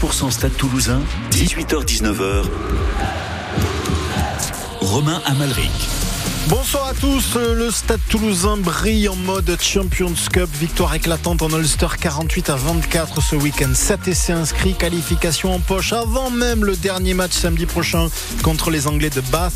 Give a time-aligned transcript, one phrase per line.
[0.00, 2.46] 100% Stade Toulousain, 18h-19h.
[4.80, 6.09] Romain Amalric.
[6.48, 11.86] Bonsoir à tous, le Stade Toulousain brille en mode Champions Cup, victoire éclatante en Ulster
[12.00, 17.14] 48 à 24 ce week-end, 7 essais inscrits, qualification en poche avant même le dernier
[17.14, 18.08] match samedi prochain
[18.42, 19.52] contre les Anglais de Bath.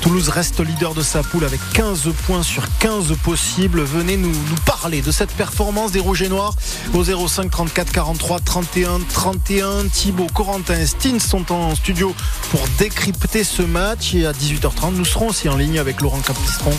[0.00, 3.82] Toulouse reste leader de sa poule avec 15 points sur 15 possibles.
[3.82, 4.32] Venez nous,
[4.64, 6.54] parler de cette performance des Rouges et Noirs
[6.94, 9.88] au 05 34 43 31 31.
[9.92, 12.14] Thibaut, Corentin et Stins sont en studio
[12.50, 16.72] pour décrypter ce match et à 18h30 nous serons aussi en ligne avec Laurent Capistron,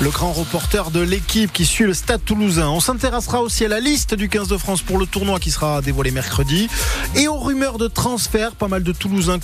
[0.00, 2.68] le grand reporter de l'équipe qui suit le Stade Toulousain.
[2.68, 5.80] On s'intéressera aussi à la liste du 15 de France pour le tournoi qui sera
[5.82, 6.68] dévoilé mercredi
[7.14, 9.38] et aux rumeurs de transfert, pas mal de Toulousains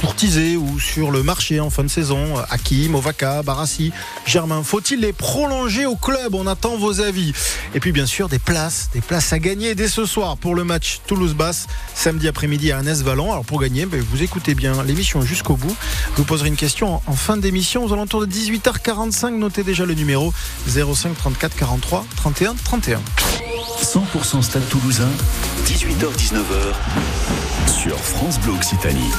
[0.00, 2.34] courtisés ou sur le marché en fin de saison.
[2.50, 3.92] Hakim, Ovaka, Barassi,
[4.26, 4.64] Germain.
[4.64, 6.34] Faut-il les prolonger au club?
[6.34, 7.32] On attend vos avis.
[7.76, 10.64] Et puis bien sûr des places, des places à gagner dès ce soir pour le
[10.64, 13.30] match Toulouse-Basse samedi après-midi à Annès Vallon.
[13.30, 15.76] Alors pour gagner, ben, vous écoutez bien l'émission jusqu'au bout.
[16.12, 19.32] Je vous poserai une question en fin d'émission aux alentours de 18h40 45.
[19.32, 20.32] Notez déjà le numéro
[20.66, 23.00] 05 34 43 31 31.
[23.82, 25.10] 100% Stade Toulousain,
[25.66, 26.72] 18h-19h
[27.70, 29.10] sur France Bleu Occitanie.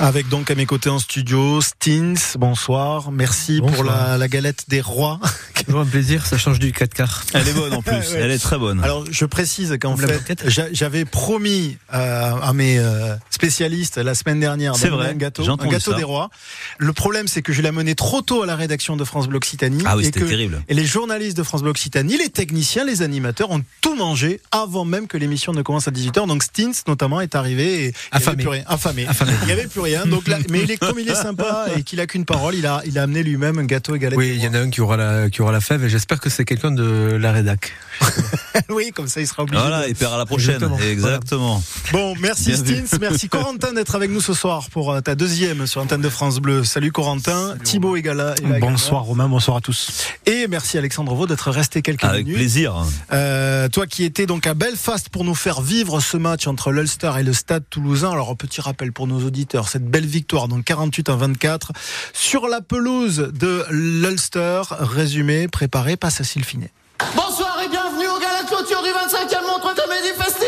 [0.00, 3.10] Avec donc à mes côtés en studio, Stins, bonsoir.
[3.10, 5.18] Merci pour la, la, galette des rois.
[5.74, 7.24] Un plaisir, ça change du 4 quarts.
[7.34, 8.82] Elle est bonne en plus, elle est très bonne.
[8.82, 14.74] Alors je précise qu'en fait, j'avais promis euh, à mes euh, spécialistes la semaine dernière
[14.74, 16.30] vrai, un gâteau, un gâteau des rois.
[16.78, 19.38] Le problème c'est que je l'ai amené trop tôt à la rédaction de France Bleu
[19.38, 19.82] Occitanie.
[19.84, 20.62] Ah oui, que terrible.
[20.68, 24.84] Et les journalistes de France Bleu Occitanie, les techniciens, les animateurs ont tout mangé avant
[24.84, 26.28] même que l'émission ne commence à 18h.
[26.28, 28.44] Donc Stins notamment est arrivé et affamé.
[28.44, 29.06] Il affamé.
[29.42, 29.87] Il n'y avait plus rien.
[30.06, 32.66] Donc là, mais il est comme il est sympa et qu'il a qu'une parole, il
[32.66, 34.18] a, il a amené lui-même un gâteau et galette.
[34.18, 36.20] Oui, il y en a un qui aura la, qui aura la fève et j'espère
[36.20, 37.72] que c'est quelqu'un de la rédac.
[38.68, 39.60] oui, comme ça il sera obligé.
[39.60, 40.54] Voilà, il perd à la prochaine.
[40.54, 40.78] Exactement.
[40.80, 41.62] Exactement.
[41.92, 45.80] Bon, merci Stins, merci Corentin d'être avec nous ce soir pour euh, ta deuxième sur
[45.80, 46.64] l'antenne de France Bleu.
[46.64, 48.34] Salut Corentin, Thibaut égala.
[48.60, 50.08] Bonsoir Romain, bonsoir à tous.
[50.26, 52.36] Et merci Alexandre Vaux d'être resté quelques avec minutes.
[52.36, 52.84] Avec plaisir.
[53.12, 57.12] Euh, toi qui étais donc à Belfast pour nous faire vivre ce match entre l'Ulster
[57.18, 58.10] et le Stade Toulousain.
[58.10, 61.72] Alors un petit rappel pour nos auditeurs, cette belle victoire donc 48 à 24
[62.12, 64.62] sur la pelouse de l'Ulster.
[64.70, 66.72] Résumé préparé par Cécile Finet.
[67.14, 70.47] Bonsoir et bienvenue au gala de clôture du 25e Montre Comédie Festival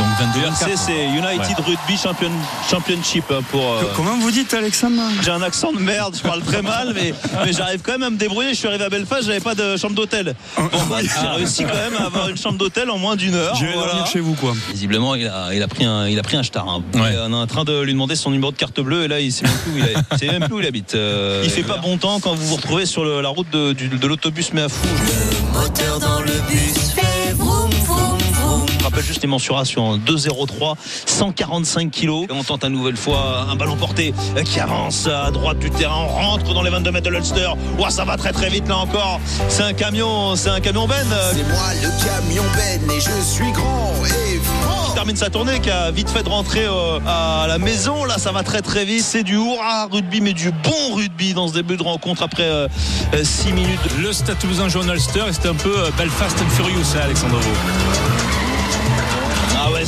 [0.00, 2.30] donc 22 URC, c'est United Rugby Champion,
[2.70, 3.60] Championship hein, pour.
[3.60, 3.82] Euh...
[3.94, 5.02] Comment vous dites, Alexandre?
[5.22, 7.12] J'ai un accent de merde, je parle très mal, mais,
[7.44, 8.50] mais j'arrive quand même à me débrouiller.
[8.50, 10.34] Je suis arrivé à Belfast, j'avais pas de chambre d'hôtel.
[10.56, 13.54] Bon, bah, j'ai réussi quand même à avoir une chambre d'hôtel en moins d'une heure.
[13.56, 13.92] Je vais voilà.
[13.92, 14.54] dormir chez vous, quoi.
[14.72, 16.66] Visiblement, il a, il a pris un, il a pris un star.
[16.66, 16.82] Hein.
[16.94, 17.16] Ouais.
[17.26, 19.32] On est en train de lui demander son numéro de carte bleue et là, il
[19.32, 20.18] sait même plus où il, est.
[20.18, 20.94] sait même plus où il habite.
[20.94, 23.72] Euh, il fait pas bon temps quand vous vous retrouvez sur le, la route de,
[23.72, 24.86] de l'autobus, mais à fou.
[24.86, 27.99] Le moteur dans le bus fait vroom vroom
[28.90, 30.74] rappelle juste les mensurations 2,03,
[31.06, 32.26] 145 kilos.
[32.28, 34.12] Et on tente une nouvelle fois un ballon porté
[34.44, 36.06] qui avance à droite du terrain.
[36.08, 37.50] On rentre dans les 22 mètres de l'Ulster.
[37.78, 39.20] Ouah, ça va très très vite là encore.
[39.48, 41.06] C'est un camion, c'est un camion Ben.
[41.32, 44.86] C'est moi le camion Ben et je suis grand et fort.
[44.88, 48.04] Qui termine sa tournée, qui a vite fait de rentrer euh, à la maison.
[48.04, 49.04] Là, ça va très très vite.
[49.04, 52.68] C'est du hurrah rugby, mais du bon rugby dans ce début de rencontre après
[53.22, 53.80] 6 euh, minutes.
[54.02, 57.00] Le Stade Toulousain joue en Ulster et c'était un peu euh, Belfast and Furious, hein,
[57.04, 58.29] Alexandre Vaux.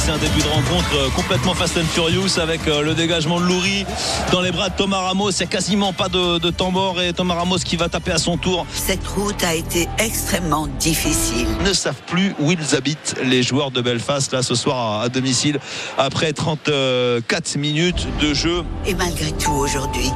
[0.04, 3.86] C'est un début de rencontre complètement fast and furious avec le dégagement de Loury
[4.32, 5.30] dans les bras de Thomas Ramos.
[5.30, 8.10] Il n'y a quasiment pas de, de temps mort et Thomas Ramos qui va taper
[8.10, 8.66] à son tour.
[8.74, 11.46] Cette route a été extrêmement difficile.
[11.60, 15.04] Ils ne savent plus où ils habitent, les joueurs de Belfast, là ce soir à,
[15.04, 15.60] à domicile,
[15.96, 18.64] après 34 minutes de jeu.
[18.86, 20.10] Et malgré tout, aujourd'hui,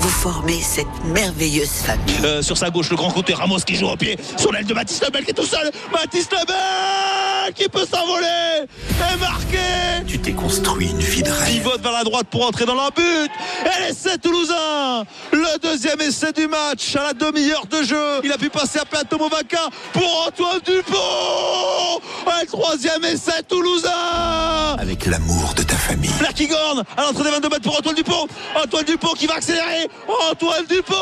[0.00, 2.16] vous formez cette merveilleuse famille.
[2.24, 4.72] Euh, sur sa gauche, le grand côté, Ramos qui joue au pied, sur l'aile de
[4.72, 5.70] Baptiste Lebel qui est tout seul.
[5.92, 9.58] Baptiste Lebel qui peut s'envoler et marquer.
[10.06, 11.54] Tu t'es construit une vie de rêve.
[11.54, 13.02] Il vote vers la droite pour entrer dans leur but.
[13.02, 15.04] Et l'essai toulousain.
[15.32, 18.20] Le deuxième essai du match à la demi-heure de jeu.
[18.24, 22.00] Il a pu passer à plat Tomovaca pour Antoine Dupont.
[22.26, 24.76] Et le troisième essai toulousain.
[24.78, 26.10] Avec l'amour de ta famille.
[26.48, 28.26] Gorn à l'entrée des 22 mètres pour Antoine Dupont.
[28.62, 29.89] Antoine Dupont qui va accélérer.
[30.30, 30.94] Antoine Dupont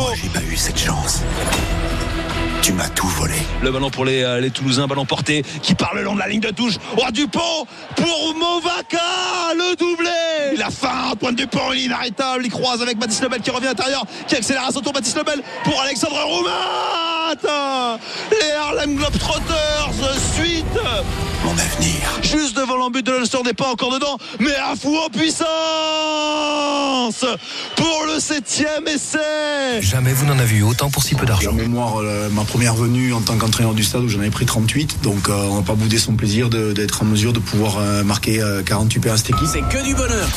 [0.00, 1.22] Moi, j'ai pas eu cette chance.
[2.62, 3.35] Tu m'as tout volé.
[3.62, 6.28] Le ballon pour les, euh, les Toulousains, ballon porté qui part le long de la
[6.28, 6.74] ligne de touche.
[6.96, 7.66] Oh, Dupont
[7.96, 8.98] pour Movaca,
[9.54, 10.10] le doublé.
[10.54, 12.44] Il a faim, Antoine Dupont, il est inarrêtable.
[12.44, 14.92] Il croise avec Baptiste Lebel qui revient à l'intérieur, qui accélère à son tour.
[14.92, 17.06] Baptiste Lebel pour Alexandre Roumat.
[18.30, 19.90] Les Harlem Globetrotters,
[20.34, 20.64] suite
[21.44, 22.20] mon avenir.
[22.22, 25.46] Juste devant l'embut de l'Ulster n'est pas encore dedans, mais à fou en puissance
[27.74, 29.80] pour le septième essai.
[29.80, 31.50] Jamais vous n'en avez eu autant pour si peu d'argent.
[31.50, 34.44] En mémoire, euh, ma première venue en tant qu'entraîneur du stade où j'en avais pris
[34.44, 38.02] 38, donc euh, on n'a pas boudé son plaisir d'être en mesure de pouvoir euh,
[38.02, 39.46] marquer euh, 48 points à cette équipe.
[39.46, 40.28] C'est que du bonheur.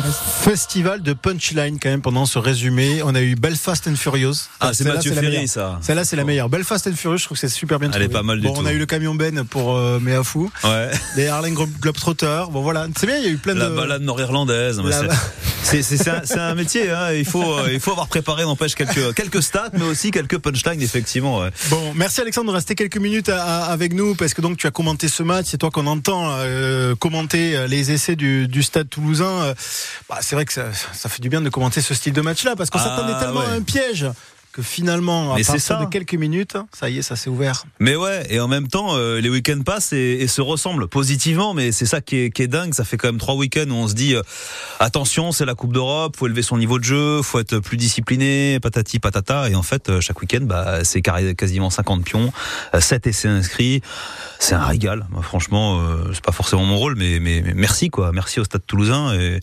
[0.00, 3.02] Festival de punchline quand même pendant ce résumé.
[3.04, 4.34] On a eu Belfast and Furious.
[4.60, 5.78] Ah, c'est Mathieu la Ferry, ça.
[5.82, 6.48] Celle-là, c'est la meilleure.
[6.48, 8.54] Belfast and Furious, je trouve que c'est super bien Elle est pas mal du bon,
[8.54, 8.60] tout.
[8.62, 10.50] On a eu le camion Ben pour euh, Méafou.
[10.64, 10.90] Ouais.
[11.16, 12.48] Les Harlem Glo- Globetrotters.
[12.50, 12.86] Bon, voilà.
[12.98, 13.74] C'est bien, il y a eu plein La de.
[13.74, 14.80] balade nord-irlandaise.
[14.82, 15.02] La-
[15.62, 16.90] c'est- un, métier.
[16.90, 17.12] Hein.
[17.14, 20.82] Il faut euh, il faut avoir préparé n'empêche quelques quelques stats, mais aussi quelques punchlines
[20.82, 21.38] effectivement.
[21.40, 21.50] ouais.
[21.70, 25.08] Bon, merci Alexandre de rester quelques minutes avec nous parce que donc tu as commenté
[25.08, 29.54] ce match, c'est toi qu'on entend euh, commenter les essais du, du Stade Toulousain.
[30.08, 32.56] Bah, c'est vrai que ça, ça fait du bien de commenter ce style de match-là
[32.56, 33.46] parce qu'on Ah, s'attendait tellement ouais.
[33.46, 34.06] à un piège
[34.52, 35.84] que finalement, à Mais partir ça.
[35.84, 37.64] de quelques minutes, ça y est, ça s'est ouvert.
[37.80, 41.54] Mais ouais, et en même temps, euh, les week-ends passent et, et se ressemblent positivement,
[41.54, 42.74] mais c'est ça qui est, qui est dingue.
[42.74, 44.22] Ça fait quand même trois week-ends où on se dit euh,
[44.78, 48.60] attention, c'est la Coupe d'Europe, faut élever son niveau de jeu, faut être plus discipliné,
[48.60, 49.48] patati patata.
[49.48, 52.32] Et en fait, euh, chaque week-end, bah, c'est quasiment 50 pions,
[52.74, 53.80] euh, 7 essais inscrits.
[54.38, 55.06] C'est un régal.
[55.10, 55.80] Moi, franchement,
[56.12, 59.14] c'est pas forcément mon rôle, mais, mais, mais merci quoi, merci au Stade Toulousain.
[59.14, 59.40] Et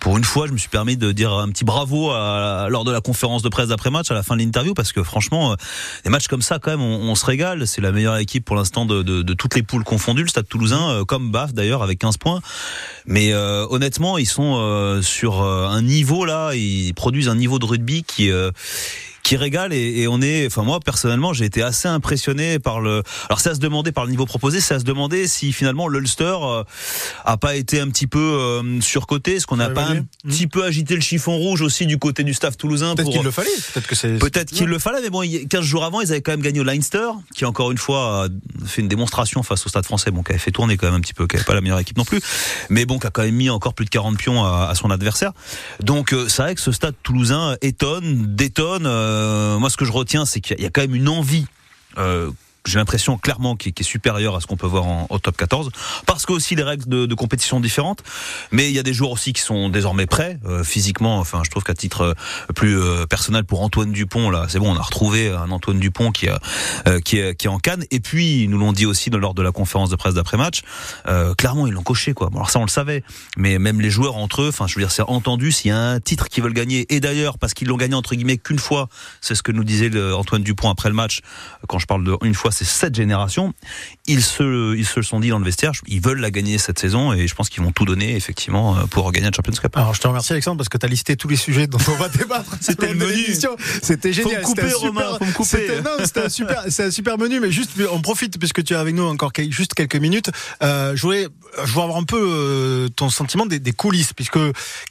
[0.00, 3.00] pour une fois, je me suis permis de dire un petit bravo lors de la
[3.00, 5.56] conférence de presse d'après-match à la fin de l'interview, parce que franchement, euh,
[6.04, 7.66] des matchs comme ça, quand même, on, se régale.
[7.66, 11.04] C'est la meilleure équipe pour l'instant de, toutes les poules confondues, le Stade Toulousain, euh,
[11.04, 12.40] comme Baf d'ailleurs, avec 15 points.
[13.06, 17.58] Mais euh, honnêtement, ils sont euh, sur euh, un niveau là, ils produisent un niveau
[17.58, 18.50] de rugby qui euh,
[19.24, 23.02] qui régale et, et on est, enfin moi personnellement, j'ai été assez impressionné par le.
[23.28, 25.88] Alors c'est à se demander par le niveau proposé, c'est à se demander si finalement
[25.88, 26.62] l'Ulster euh,
[27.24, 30.62] a pas été un petit peu euh, surcoté, est-ce qu'on n'a pas un petit peu
[30.64, 33.48] agité le chiffon rouge aussi du côté du staff toulousain Peut-être pour qu'il le fallait.
[33.72, 34.18] Peut-être que c'est.
[34.18, 36.60] Peut-être qu'il le fallait, mais bon, il- 15 jours avant, ils avaient quand même gagné
[36.60, 38.28] au Leinster, qui encore une fois a
[38.66, 41.00] fait une démonstration face au Stade français, bon, qui avait fait tourner quand même un
[41.00, 42.20] petit peu, qui n'avait pas la meilleure équipe non plus,
[42.68, 44.90] mais bon, qui a quand même mis encore plus de 40 pions à, à son
[44.90, 45.32] adversaire.
[45.80, 48.84] Donc, euh, c'est vrai que ce Stade toulousain étonne, détonne.
[48.84, 49.13] Euh,
[49.58, 51.08] moi, ce que je retiens, c'est qu'il y a- il y a quand même une
[51.08, 51.46] envie.
[51.98, 52.30] Euh,
[52.66, 55.36] j'ai l'impression clairement qui qui est supérieure à ce qu'on peut voir en, au top
[55.36, 55.70] 14
[56.06, 58.02] parce que aussi les règles de, de compétition différentes.
[58.52, 61.18] Mais il y a des joueurs aussi qui sont désormais prêts euh, physiquement.
[61.18, 64.72] Enfin je trouve qu'à titre euh, plus euh, personnel pour Antoine Dupont là c'est bon
[64.72, 66.38] on a retrouvé un Antoine Dupont qui a,
[66.86, 69.34] euh, qui est qui est en canne et puis ils nous l'ont dit aussi lors
[69.34, 70.62] de la conférence de presse d'après match
[71.06, 72.30] euh, clairement ils l'ont coché quoi.
[72.30, 73.02] Bon, alors ça on le savait.
[73.36, 75.78] Mais même les joueurs entre eux enfin je veux dire c'est entendu s'il y a
[75.78, 76.86] un titre qu'ils veulent gagner.
[76.88, 78.88] Et d'ailleurs parce qu'ils l'ont gagné entre guillemets qu'une fois
[79.20, 81.20] c'est ce que nous disait Antoine Dupont après le match
[81.68, 83.52] quand je parle de fois c'est cette génération
[84.06, 86.78] ils se ils se le sont dit dans le vestiaire ils veulent la gagner cette
[86.78, 89.76] saison et je pense qu'ils vont tout donner effectivement euh, pour gagner la Champions Cup
[89.76, 91.96] Alors je te remercie Alexandre parce que tu as listé tous les sujets dont on
[91.96, 92.56] va débattre.
[92.60, 93.24] C'était le menu.
[93.82, 94.42] C'était génial.
[94.46, 95.24] C'était un Romain, super-
[96.24, 99.04] un super, c'est un super menu, mais juste on profite puisque tu es avec nous
[99.04, 100.30] encore juste quelques minutes.
[100.62, 101.26] Euh, je voulais,
[101.64, 104.38] je voulais avoir un peu euh, ton sentiment des, des coulisses, puisque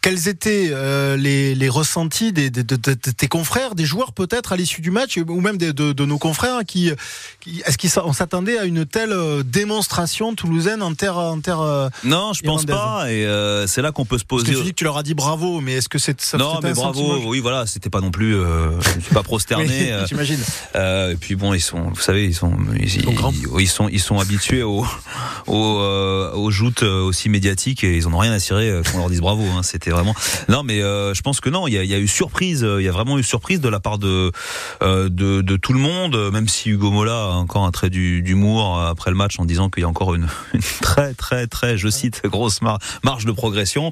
[0.02, 4.14] quels étaient euh, les, les ressentis des, des- de, de- de tes confrères, des joueurs
[4.14, 6.92] peut-être à l'issue du match, ou même de, de nos confrères qui,
[7.40, 11.90] qui est-ce qu'on s'attendait à une telle euh, démonstration toulousaine en terre, en terre euh,
[12.04, 14.64] non je pense pas et euh, c'est là qu'on peut se Parce que poser tu
[14.64, 17.22] dis que tu leur as dit bravo, mais est-ce que c'est ça non mais bravo
[17.26, 20.40] oui voilà c'était pas non plus euh, je me suis pas prosterné J'imagine.
[20.76, 23.90] Euh, et puis bon, ils sont, vous savez, ils sont, ils, sont ils, ils sont,
[23.90, 24.86] ils sont habitués aux,
[25.48, 29.22] aux, aux joutes aussi médiatiques et ils en ont rien à cirer qu'on leur dise
[29.22, 29.44] bravo.
[29.44, 30.16] Hein, C'était vraiment.
[30.50, 32.84] Non, mais je pense que non, il y a, il y a eu surprise, il
[32.84, 34.32] y a vraiment eu surprise de la part de
[34.82, 38.90] de, de tout le monde, même si Hugo Mola a encore un trait d'humour euh,
[38.90, 41.90] après le match en disant qu'il y a encore une, une très très très, je
[41.90, 43.92] cite, grosse mar- marge de progression.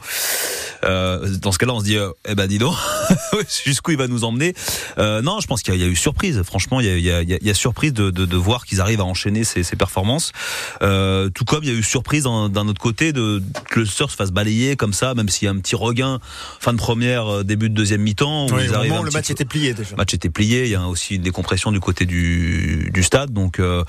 [0.84, 2.76] Euh, dans ce cas-là, on se dit, euh, eh ben dis donc,
[3.66, 4.54] jusqu'où il va nous emmener?
[4.98, 6.42] Euh, non, je pense qu'il y, a- il y a eu surprise.
[6.44, 8.10] Franchement, il y a, il y a- il y a- il y a surprise de,
[8.10, 10.32] de, de voir qu'ils arrivent à enchaîner ces, ces performances.
[10.80, 14.16] Tout comme il y a eu surprise d'un autre côté de que le Stur se
[14.16, 16.20] fasse balayer comme ça, même s'il y a un petit regain
[16.60, 18.48] fin de première, début de deuxième mi-temps.
[18.54, 19.92] Oui, le match peu- était plié déjà.
[19.92, 23.32] le match était plié, il y a aussi une décompression du côté du, du stade,
[23.32, 23.84] donc euh,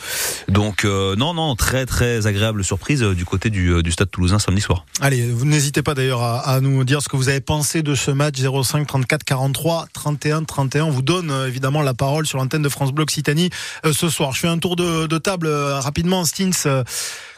[0.49, 4.39] donc euh, non non très très agréable surprise euh, du côté du, du stade toulousain
[4.39, 4.85] samedi soir.
[5.01, 8.11] Allez, vous n'hésitez pas d'ailleurs à, nous dire ce que vous avez pensé de ce
[8.11, 10.85] match 05 34 43 31 31.
[10.85, 13.51] On vous donne évidemment la parole sur l'antenne de France Bleu Occitanie
[13.91, 14.33] ce soir.
[14.33, 16.85] Je fais un tour de, de table rapidement, Stins.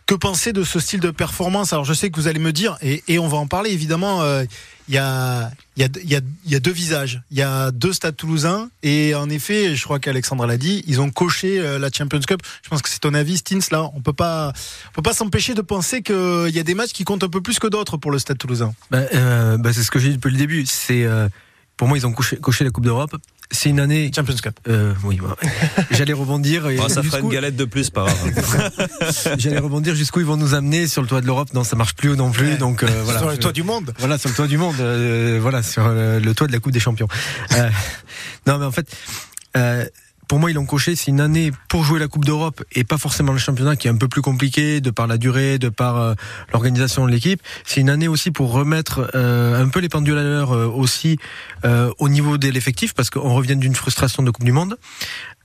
[0.06, 1.72] Que penser de ce style de performance?
[1.72, 4.22] Alors je sais que vous allez me dire, et, on va en parler évidemment,
[4.88, 7.22] il y, a, deux visages.
[7.30, 11.00] Il y a deux stades toulousains, et en effet, je crois qu'Alexandre l'a dit, ils
[11.00, 12.42] ont coché euh, la Champions Cup.
[12.62, 13.90] Je pense que c'est ton avis, Stins, là.
[13.94, 14.52] On peut pas,
[14.90, 17.40] on peut pas s'empêcher de penser qu'il y a des matchs qui comptent un peu
[17.40, 18.74] plus que d'autres pour le stade toulousain.
[18.90, 20.66] Bah, euh, bah, c'est ce que j'ai dit depuis le début.
[20.66, 21.28] C'est euh,
[21.76, 23.16] pour moi ils ont coché la Coupe d'Europe
[23.50, 24.10] c'est une année.
[24.14, 24.58] Champions Cup.
[24.68, 25.36] Euh, oui, bah,
[25.90, 26.68] j'allais rebondir.
[26.68, 28.70] et Oh, ça fera une galette de plus, pas grave.
[29.38, 31.52] J'allais rebondir jusqu'où ils vont nous amener sur le toit de l'Europe.
[31.54, 32.50] Non, ça marche plus non plus.
[32.52, 32.56] Ouais.
[32.56, 33.20] Donc euh, voilà.
[33.20, 33.92] Sur le toit du monde.
[33.98, 34.76] Voilà, sur le toit du monde.
[34.80, 37.08] euh, voilà, sur le toit de la Coupe des Champions.
[37.52, 37.68] Euh,
[38.46, 38.86] non, mais en fait,
[39.56, 39.86] euh,
[40.28, 40.96] pour moi, ils l'ont coché.
[40.96, 43.90] C'est une année pour jouer la Coupe d'Europe et pas forcément le championnat qui est
[43.90, 46.14] un peu plus compliqué de par la durée, de par euh,
[46.52, 47.40] l'organisation de l'équipe.
[47.64, 51.18] C'est une année aussi pour remettre euh, un peu les pendules à l'heure euh, aussi
[51.64, 54.76] euh, au niveau de l'effectif parce qu'on revient d'une frustration de Coupe du Monde.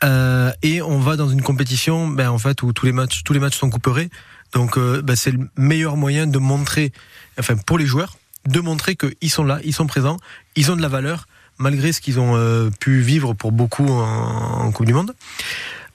[0.03, 3.33] Euh, et on va dans une compétition ben, en fait où tous les matchs tous
[3.33, 4.09] les matchs sont couperés
[4.53, 6.93] donc ben, c'est le meilleur moyen de montrer
[7.37, 8.17] enfin pour les joueurs
[8.47, 10.15] de montrer qu'ils sont là ils sont présents
[10.55, 11.25] ils ont de la valeur
[11.59, 15.13] malgré ce qu'ils ont euh, pu vivre pour beaucoup en, en Coupe du Monde.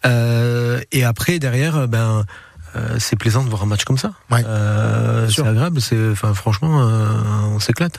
[0.06, 2.26] Euh, et après derrière euh, ben
[2.76, 4.12] euh, c'est plaisant de voir un match comme ça.
[4.30, 4.42] Ouais.
[5.30, 6.78] C'est agréable c'est enfin franchement
[7.54, 7.98] on s'éclate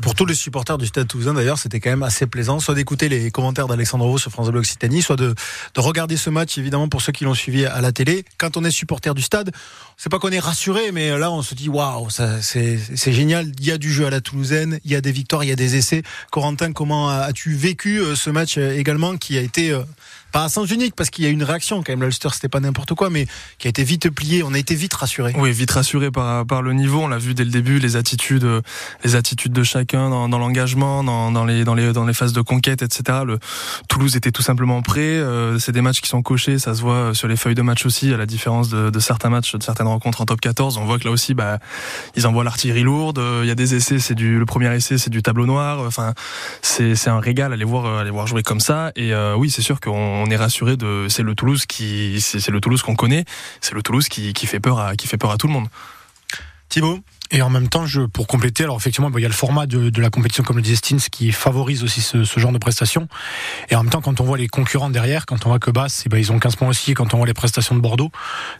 [0.00, 3.08] Pour tous les supporters du Stade Toulousain, d'ailleurs, c'était quand même assez plaisant, soit d'écouter
[3.08, 5.34] les commentaires d'Alexandre Roux sur France Bleu Occitanie, soit de,
[5.74, 8.24] de regarder ce match, évidemment, pour ceux qui l'ont suivi à la télé.
[8.38, 9.52] Quand on est supporter du Stade,
[9.96, 13.52] c'est pas qu'on est rassuré, mais là, on se dit, waouh, c'est génial.
[13.58, 15.52] Il y a du jeu à la Toulousaine, il y a des victoires, il y
[15.52, 16.02] a des essais.
[16.30, 19.82] Corentin, comment as-tu vécu euh, ce match euh, également, qui a été euh,
[20.32, 22.02] pas à sens unique, parce qu'il y a une réaction quand même.
[22.02, 23.26] L'Ulster, c'était pas n'importe quoi, mais
[23.58, 24.42] qui a été vite plié.
[24.42, 25.34] On a été vite rassuré.
[25.36, 27.00] Oui, vite rassuré par, par le niveau.
[27.00, 28.60] On l'a vu dès le début, les attitudes, euh,
[29.04, 32.32] les attitudes de chacun dans, dans l'engagement, dans, dans, les, dans, les, dans les phases
[32.32, 33.20] de conquête, etc.
[33.24, 33.38] Le,
[33.88, 35.00] Toulouse était tout simplement prêt.
[35.00, 36.58] Euh, c'est des matchs qui sont cochés.
[36.58, 39.30] Ça se voit sur les feuilles de match aussi, à la différence de, de certains
[39.30, 40.78] matchs, de certaines rencontres en top 14.
[40.78, 41.58] On voit que là aussi, bah,
[42.16, 43.18] ils envoient l'artillerie lourde.
[43.18, 45.80] Euh, Il y a des essais, c'est du, le premier essai, c'est du tableau noir.
[45.86, 46.14] Enfin,
[46.62, 48.92] c'est, c'est un régal les voir, à les voir jouer comme ça.
[48.96, 52.48] Et euh, oui, c'est sûr qu'on on est rassuré de, c'est le Toulouse qui, c'est,
[52.48, 53.24] le Toulouse qu'on connaît.
[53.60, 55.68] C'est le Toulouse qui, qui fait peur à, qui fait peur à tout le monde.
[56.68, 57.00] Thibaut?
[57.32, 59.66] Et en même temps, je, pour compléter, alors effectivement, bon, il y a le format
[59.66, 62.58] de, de la compétition, comme le disait Stins, qui favorise aussi ce, ce genre de
[62.58, 63.08] prestations.
[63.70, 66.02] Et en même temps, quand on voit les concurrents derrière, quand on voit que Basse,
[66.06, 68.10] eh ben, ils ont 15 points aussi, et quand on voit les prestations de Bordeaux,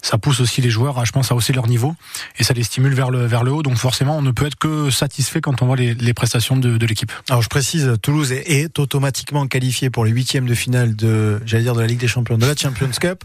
[0.03, 1.95] ça pousse aussi les joueurs, à, je pense, à hausser leur niveau,
[2.39, 3.63] et ça les stimule vers le, vers le haut.
[3.63, 6.79] Donc forcément, on ne peut être que satisfait quand on voit les, les prestations de,
[6.79, 7.13] de l'équipe.
[7.29, 11.65] Alors je précise, Toulouse est, est automatiquement qualifié pour les huitièmes de finale de, j'allais
[11.65, 13.23] dire de la Ligue des Champions, de la Champions Cup.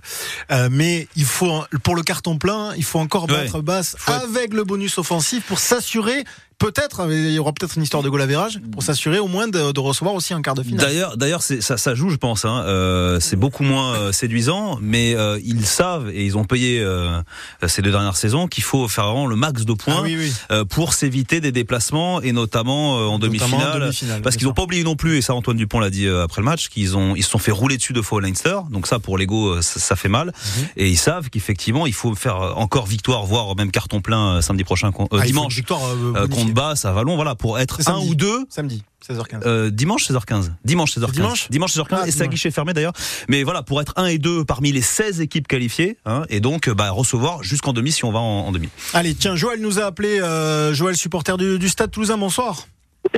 [0.51, 3.43] Euh, mais il faut, pour le carton plein, il faut encore Ouais.
[3.45, 6.23] battre Basse avec le bonus offensif pour s'assurer.
[6.59, 9.71] Peut-être, il y aura peut-être une histoire de goal average pour s'assurer au moins de,
[9.71, 10.87] de recevoir aussi un quart de finale.
[10.87, 12.45] D'ailleurs, d'ailleurs, ça, ça joue, je pense.
[12.45, 12.63] Hein.
[12.65, 17.21] Euh, c'est beaucoup moins euh, séduisant, mais euh, ils savent et ils ont payé euh,
[17.67, 20.33] ces deux dernières saisons qu'il faut faire vraiment le max de points Ah oui, oui.
[20.51, 23.79] euh, pour s'éviter des déplacements et notamment euh, en demi-finale.
[23.81, 26.41] demi-finale, parce qu'ils n'ont pas oublié non plus, et ça Antoine Dupont l'a dit après
[26.41, 28.57] le match, qu'ils ont ils se sont fait rouler dessus deux fois au Leinster.
[28.71, 30.27] Donc ça, pour l'ego, ça, ça fait mal.
[30.57, 30.67] Mhm.
[30.77, 34.89] Et ils savent qu'effectivement, il faut faire encore victoire, voire même carton plein samedi prochain,
[35.11, 35.81] Ah, dimanche, victoire
[36.57, 37.15] à Vallon.
[37.15, 38.09] Voilà, pour être un samedi.
[38.09, 39.41] ou deux Samedi, 16h15.
[39.45, 40.51] euh, dimanche 16h15.
[40.65, 41.11] Dimanche 16h15.
[41.11, 42.29] dimanche dimanche 16h15 Ah, et c'est dimanche.
[42.29, 42.93] guichet fermé d'ailleurs.
[43.29, 46.67] Mais voilà, pour être un et deux parmi les 16 équipes qualifiées hein, et donc
[46.67, 48.69] euh, bah, recevoir jusqu'en demi si on va en, en demi.
[48.93, 52.67] Allez, tiens, Joël nous a appelé, euh, Joël, supporter du, du Stade Toulousain, bonsoir.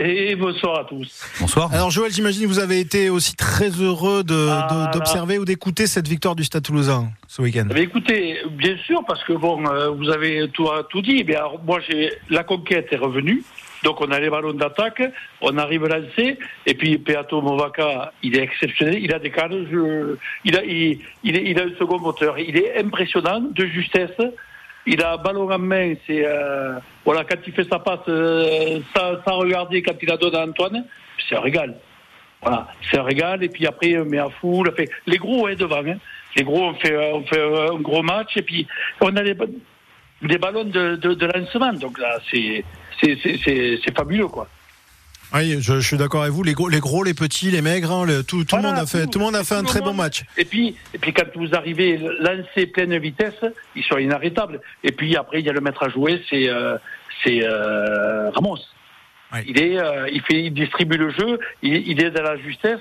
[0.01, 1.21] Et bonsoir à tous.
[1.41, 1.73] Bonsoir.
[1.73, 6.07] Alors Joël, j'imagine que vous avez été aussi très heureux Ah, d'observer ou d'écouter cette
[6.07, 7.67] victoire du Stade Toulousain ce week-end.
[7.73, 11.25] Mais écoutez, bien sûr, parce que bon, euh, vous avez tout, tout dit.
[11.27, 13.43] Mais alors, moi, j'ai la conquête est revenue.
[13.83, 15.01] Donc on a les ballons d'attaque,
[15.39, 19.65] on arrive à lancer, et puis Peato Movaca, il est exceptionnel, il a des cannes,
[19.71, 24.11] je- il, a, il, il a un second moteur, il est impressionnant, de justesse,
[24.89, 28.79] il a un ballon en main, c'est euh, voilà quand il fait sa passe euh,
[28.95, 30.85] sans, regarder quand il la donne à Antoine,
[31.27, 31.75] c'est un régal.
[32.41, 33.43] Voilà, c'est un régal.
[33.43, 34.73] Et puis après, on met à foule.
[34.75, 35.85] Fait, les gros, devant.
[35.85, 35.97] Hein.
[36.35, 38.37] Les gros, on fait, on fait un gros match.
[38.37, 38.65] Et puis,
[39.01, 39.35] on a des,
[40.21, 41.73] des ballons de, de, de lancement.
[41.73, 42.63] Donc là, c'est
[43.95, 44.47] fabuleux, quoi.
[45.33, 46.41] Oui, je, je suis d'accord avec vous.
[46.43, 48.85] Les gros, les, gros, les petits, les maigres, hein, le- tout, tout le monde a
[48.87, 49.11] fait, tout.
[49.11, 50.23] tout le monde a fait un très bon match.
[50.37, 53.35] Et puis, et puis quand vous arrivez lancer pleine vitesse,
[53.75, 54.59] ils sont inarrêtables.
[54.83, 56.77] Et puis après, il y a le maître à jouer, c'est euh,
[57.23, 58.57] c'est euh, Ramos.
[59.45, 62.79] Il est, euh, il fait, il distribue le jeu, il, il est dans la justesse.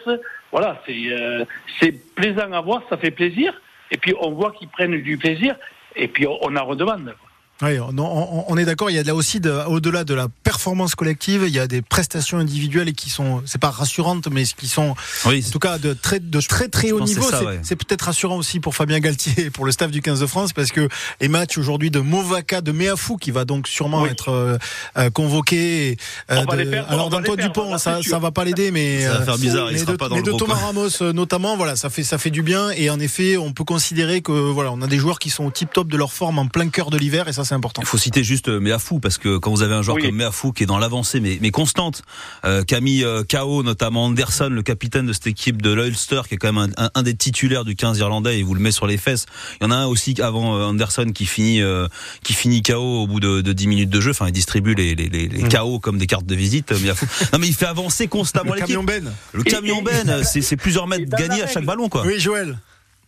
[0.51, 1.45] Voilà, c'est euh,
[1.79, 3.53] c'est plaisant à voir, ça fait plaisir.
[3.91, 5.55] Et puis on voit qu'ils prennent du plaisir.
[5.97, 7.15] Et puis on, on en redemande.
[7.61, 8.89] Oui, on, on- on est d'accord.
[8.91, 11.83] Il y a là aussi, de- au-delà de la performance collective, il y a des
[11.83, 14.95] prestations individuelles et qui sont, c'est pas rassurantes, mais qui sont,
[15.27, 17.23] Oui, en tout cas, de très, de très très haut niveau.
[17.25, 17.59] c'est ça, C'est ouais.
[17.65, 20.53] c'est peut-être rassurant aussi pour Fabien Galtier et pour le staff du 15 de France,
[20.53, 20.89] parce que
[21.21, 24.11] les matchs aujourd'hui de Movaca, de Meafou, qui va donc sûrement Oui.
[24.11, 24.57] être euh,
[24.97, 25.97] euh, convoqué.
[26.31, 29.03] euh, On va de- les perdre, alors d'Antoine Dupont, ça, ça va pas l'aider, mais
[29.03, 30.47] Ça va euh, faire bizarre, il mais sera de, pas dans mais le de groupe.
[30.49, 32.71] Thomas Ramos euh, notamment, voilà, ça fait ça fait du bien.
[32.71, 35.51] Et en effet, on peut considérer que voilà, on a des joueurs qui sont au
[35.51, 37.83] tip top de leur forme en plein cœur de l'hiver, et ça c'est important.
[37.83, 40.03] Il faut citer juste euh, Meafou parce que quand vous avez un joueur Oui.
[40.05, 42.03] comme Meafou qui est dans l'avancée mais, mais constante,
[42.45, 46.39] euh, mis euh, KO notamment Anderson, le capitaine de cette équipe de l'Ulster, qui est
[46.39, 48.87] quand même un, un- un des titulaires du 15 irlandais, et vous le met sur
[48.87, 49.27] les fesses.
[49.61, 51.89] Il y en a un aussi avant euh, Anderson qui finit euh,
[52.23, 54.11] qui finit KO au bout de, de 10 minutes de jeu.
[54.11, 56.71] Enfin, il distribue les, les, les, les KO comme des cartes de visite.
[56.73, 57.07] Meafou.
[57.33, 58.69] Non mais il fait avancer constamment Le l'équipe.
[58.77, 59.13] camion Ben.
[59.33, 62.05] Le camion Ben, c'est plusieurs mètres gagnés à chaque ballon quoi.
[62.07, 62.59] Oui, Joël.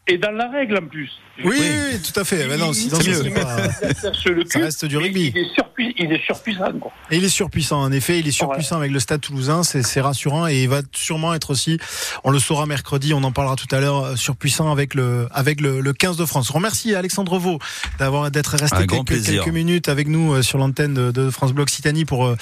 [0.07, 1.11] Et dans la règle en plus.
[1.45, 2.47] Oui, oui, oui, tout à fait.
[2.47, 2.99] Mais non, sinon,
[3.31, 5.33] pas- ça cul, reste du rugby.
[5.35, 6.73] Il est, surpui- il est surpuissant.
[6.81, 6.93] Quoi.
[7.11, 10.01] Et il est surpuissant, en effet, il est surpuissant avec le Stade Toulousain, c'est c'est
[10.01, 11.79] rassurant et il va sûrement être aussi,
[12.25, 15.61] on le saura mercredi, on en parlera tout à l'heure, euh, surpuissant avec le avec
[15.61, 16.51] le, le 15 de France.
[16.51, 17.59] Remercie Alexandre Vaux
[17.99, 22.05] d'avoir d'être resté quelques, minutes avec nous euh, sur l'antenne de, de France Bleu Occitanie
[22.05, 22.37] pour euh,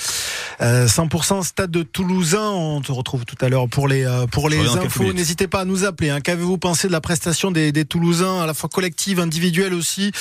[0.61, 2.50] euh, 100% Stade de Toulousain.
[2.50, 5.12] On te retrouve tout à l'heure pour les euh, pour les infos.
[5.12, 6.11] N'hésitez pas à nous appeler.
[6.11, 6.21] Hein.
[6.21, 8.88] Qu'avez-vous pensé de la prestation des, des Toulousains, à la fois collective,
[9.18, 10.12] individuelle aussi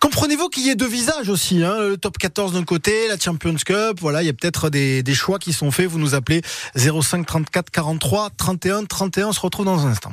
[0.00, 3.54] Comprenez-vous qu'il y ait deux visages aussi, hein, le top 14 d'un côté, la Champions
[3.54, 5.86] Cup, voilà, il y a peut-être des, des choix qui sont faits.
[5.86, 6.40] Vous nous appelez
[6.74, 9.28] 05 34 43 31 31.
[9.28, 10.12] On se retrouve dans un instant.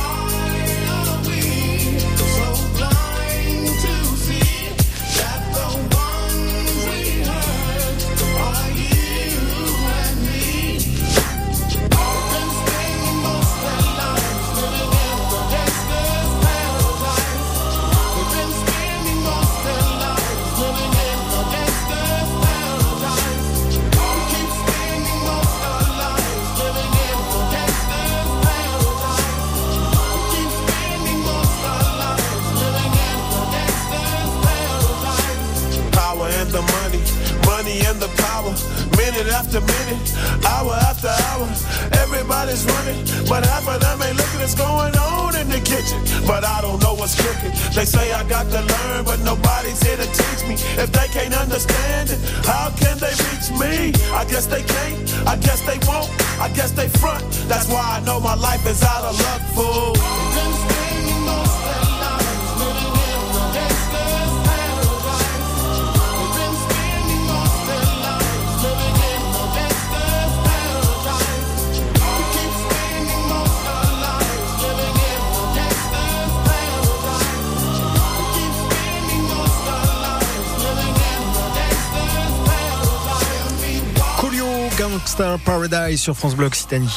[85.97, 86.89] Sur France Bleu Occitanie.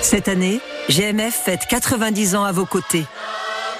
[0.00, 3.04] Cette année, GMF fête 90 ans à vos côtés.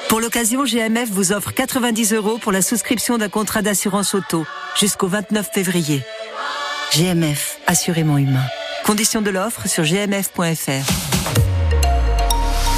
[0.09, 4.46] Pour l'occasion, GMF vous offre 90 euros pour la souscription d'un contrat d'assurance auto
[4.79, 6.03] jusqu'au 29 février.
[6.92, 8.44] GMF, assurément humain.
[8.85, 10.92] Conditions de l'offre sur gmf.fr.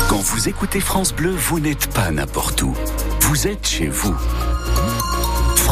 [0.09, 2.75] Quand vous écoutez France Bleu, vous n'êtes pas n'importe où.
[3.21, 4.17] Vous êtes chez vous.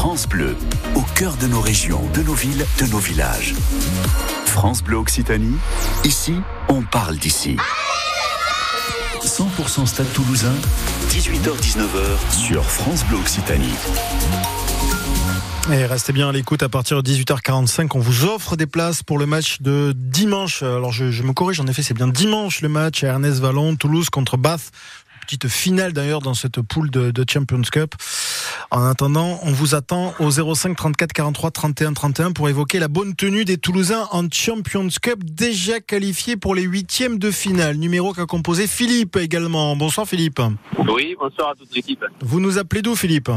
[0.06, 0.54] France Bleu,
[0.96, 3.54] au cœur de nos régions, de nos villes, de nos villages.
[4.44, 5.56] France Bleu Occitanie,
[6.04, 6.34] ici,
[6.68, 7.56] on parle d'ici.
[9.22, 10.52] 100% Stade Toulousain,
[11.08, 13.72] 18h-19h sur France Bleu Occitanie.
[15.72, 17.88] Et restez bien à l'écoute à partir de 18h45.
[17.94, 20.62] On vous offre des places pour le match de dimanche.
[20.62, 23.74] Alors je, je me corrige, en effet, c'est bien dimanche le match à Ernest Vallon,
[23.74, 24.70] Toulouse contre Bath.
[25.26, 27.94] Petite finale d'ailleurs dans cette poule de, de, Champions Cup.
[28.70, 33.14] En attendant, on vous attend au 05 34 43 31 31 pour évoquer la bonne
[33.14, 37.76] tenue des Toulousains en Champions Cup, déjà qualifiés pour les huitièmes de finale.
[37.76, 39.74] Numéro qu'a composé Philippe également.
[39.76, 40.42] Bonsoir Philippe.
[40.88, 42.04] Oui, bonsoir à toute l'équipe.
[42.20, 43.30] Vous nous appelez d'où Philippe?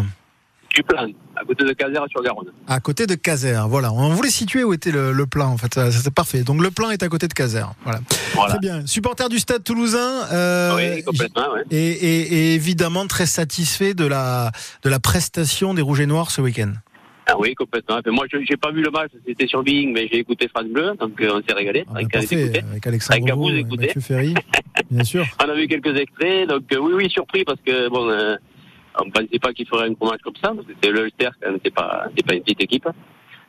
[0.74, 2.52] Du plan, à côté de Caser sur Garonne.
[2.68, 3.92] À côté de Caser, voilà.
[3.92, 5.80] On voulait situer où était le, le plan, en fait.
[5.92, 6.44] C'est parfait.
[6.44, 7.64] Donc le plan est à côté de Caser.
[7.84, 8.00] Voilà.
[8.34, 8.52] voilà.
[8.52, 8.86] Très bien.
[8.86, 10.26] Supporter du Stade Toulousain.
[10.32, 11.54] Euh, oui, complètement.
[11.54, 11.64] Ouais.
[11.72, 14.52] Et, et, et, évidemment très satisfait de la
[14.84, 16.74] de la prestation des Rouges et Noirs ce week-end.
[17.30, 18.00] Ah oui, complètement.
[18.06, 20.94] Moi, je n'ai pas vu le match, c'était sur Bing, mais j'ai écouté France Bleu,
[20.98, 21.84] donc euh, on s'est régalé.
[21.90, 24.34] Ah, avec, parfait, avec Alexandre avec Mathieu Ferry,
[24.90, 25.26] bien sûr.
[25.44, 28.38] on a vu quelques extraits, donc euh, oui, oui, surpris parce que bon, euh,
[29.02, 30.74] on ne pensait pas qu'il ferait un gros match comme ça, parce que
[31.64, 32.88] c'est pas, c'est pas une petite équipe.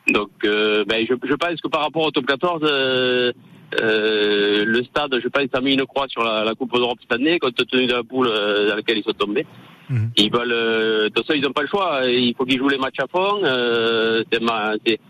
[0.08, 3.32] Donc, euh, ben, je, je pense que par rapport au top 14, euh,
[3.80, 7.12] euh, le stade, je pense, a mis une croix sur la, la Coupe d'Europe cette
[7.12, 9.46] année, compte tenu de la poule dans laquelle ils sont tombés.
[9.90, 10.06] Mmh.
[10.16, 12.00] Ils veulent, euh, de toute façon, ils n'ont pas le choix.
[12.04, 13.40] Il faut qu'ils jouent les matchs à fond.
[13.42, 15.00] Euh, c'est,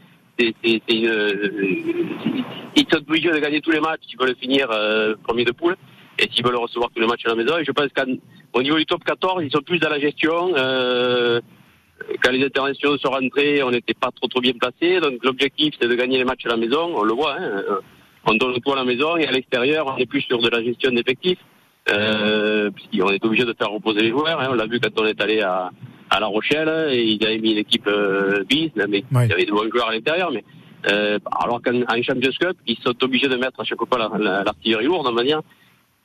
[2.76, 5.76] ils sont obligés de gagner tous les matchs s'ils veulent finir euh, premier de poule
[6.18, 7.58] et s'ils veulent recevoir tous les matchs à la maison.
[7.58, 10.52] Et je pense qu'au niveau du top 14, ils sont plus dans la gestion.
[10.56, 11.40] Euh,
[12.22, 15.00] quand les internationaux sont rentrés, on n'était pas trop trop bien placés.
[15.00, 16.92] Donc l'objectif, c'est de gagner les matchs à la maison.
[16.96, 17.36] On le voit.
[17.38, 17.62] Hein.
[18.26, 20.62] On donne tout à la maison et à l'extérieur, on est plus sur de la
[20.62, 21.38] gestion d'effectifs.
[21.90, 24.40] Euh, puisqu'on est obligé de faire reposer les joueurs.
[24.40, 24.48] Hein.
[24.50, 25.70] On l'a vu quand on est allé à,
[26.10, 29.52] à La Rochelle et ils avaient mis l'équipe euh, bis, mais il y avait de
[29.52, 30.30] bons joueurs à l'intérieur.
[30.30, 30.44] Mais
[30.90, 34.88] euh, alors qu'en Champions Cup, ils sont obligés de mettre à chaque fois l'artillerie la,
[34.88, 35.40] la, lourde, on va dire,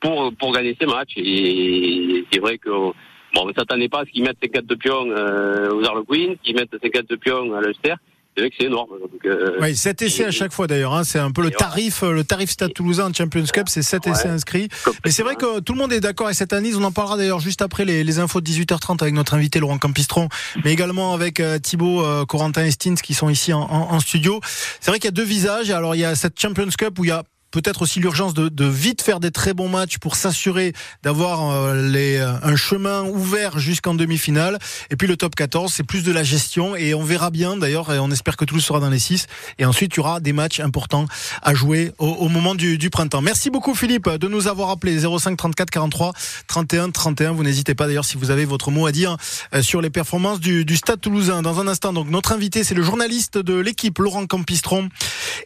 [0.04, 1.14] pour pour gagner ces matchs.
[1.16, 2.94] Et c'est vrai que bon,
[3.34, 6.76] on ne s'attendait pas à ce qu'ils mettent 52 pions euh, aux Harlequins, qu'ils mettent
[6.82, 7.94] 52 pions à l'Ulster.
[8.36, 8.90] C'est vrai que c'est énorme.
[9.00, 10.92] Donc, euh, oui, 7 essais à chaque fois d'ailleurs.
[10.92, 12.16] Hein, c'est un peu le tarif, voilà.
[12.16, 14.68] le tarif Stade Toulousain en Champions Cup, c'est 7 ouais, essais inscrits.
[15.04, 16.76] Mais c'est vrai que tout le monde est d'accord avec cette analyse.
[16.76, 19.78] On en parlera d'ailleurs juste après les, les, infos de 18h30 avec notre invité Laurent
[19.78, 20.28] Campistron,
[20.64, 24.40] mais également avec euh, Thibaut euh, Corentin Estins qui sont ici en, en, en studio.
[24.80, 25.70] C'est vrai qu'il y a deux visages.
[25.70, 27.22] Alors il y a cette Champions Cup où il y a
[27.54, 30.72] peut-être aussi l'urgence de, vite faire des très bons matchs pour s'assurer
[31.04, 34.58] d'avoir euh, les, un chemin ouvert jusqu'en demi-finale.
[34.90, 37.90] Et puis le top 14, c'est plus de la gestion et on verra bien d'ailleurs,
[37.90, 39.28] on espère que Toulouse sera dans les 6.
[39.60, 41.06] Et ensuite, il y aura des matchs importants
[41.42, 43.22] à jouer au, moment du, du, printemps.
[43.22, 46.12] Merci beaucoup Philippe de nous avoir appelé 05 34 43
[46.48, 47.32] 31 31.
[47.32, 49.16] Vous n'hésitez pas d'ailleurs si vous avez votre mot à dire
[49.54, 51.42] euh, sur les performances du, du Stade Toulousain.
[51.42, 54.88] Dans un instant, donc notre invité, c'est le journaliste de l'équipe Laurent Campistron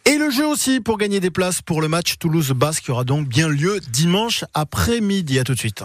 [0.07, 3.03] et le jeu aussi pour gagner des places pour le match match Toulouse-Basque qui aura
[3.03, 5.41] donc bien lieu dimanche après-midi.
[5.41, 5.83] À tout de suite.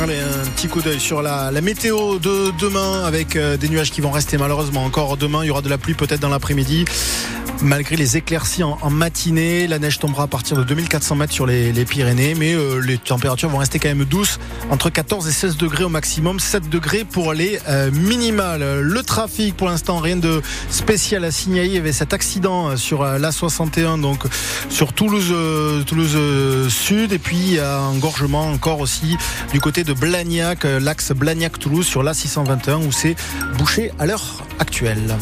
[0.00, 4.00] Allez, un petit coup d'œil sur la, météo de demain avec euh, des nuages qui
[4.00, 5.42] vont rester malheureusement encore demain.
[5.42, 6.84] Il y aura de la pluie peut-être dans l'après-midi.
[7.60, 11.72] Malgré les éclaircies en, matinée, la neige tombera à partir de 2400 mètres sur les,
[11.84, 14.38] Pyrénées, mais euh, les températures vont rester quand même douces,
[14.70, 18.80] entre 14 et 16 degrés au maximum, 7 degrés pour les euh, minimales.
[18.80, 21.66] Le trafic, pour l'instant, rien de spécial à signaler.
[21.68, 24.22] Il y avait cet accident sur euh, l'A61, donc
[24.68, 25.34] sur Toulouse,
[25.84, 29.16] Toulouse Sud, et puis un engorgement encore aussi
[29.52, 33.16] du côté de Blagnac, l'axe Blagnac-Toulouse sur l'A621, où c'est
[33.56, 35.16] bouché à l'heure actuelle.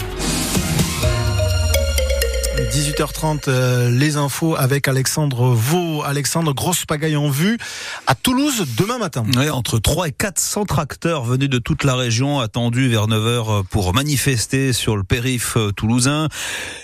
[2.67, 6.03] 18h30, euh, les infos avec Alexandre Vaux.
[6.03, 7.59] Alexandre, grosse pagaille en vue
[8.07, 9.25] à Toulouse demain matin.
[9.53, 14.73] Entre 3 et 400 tracteurs venus de toute la région attendus vers 9h pour manifester
[14.73, 16.29] sur le périph toulousain.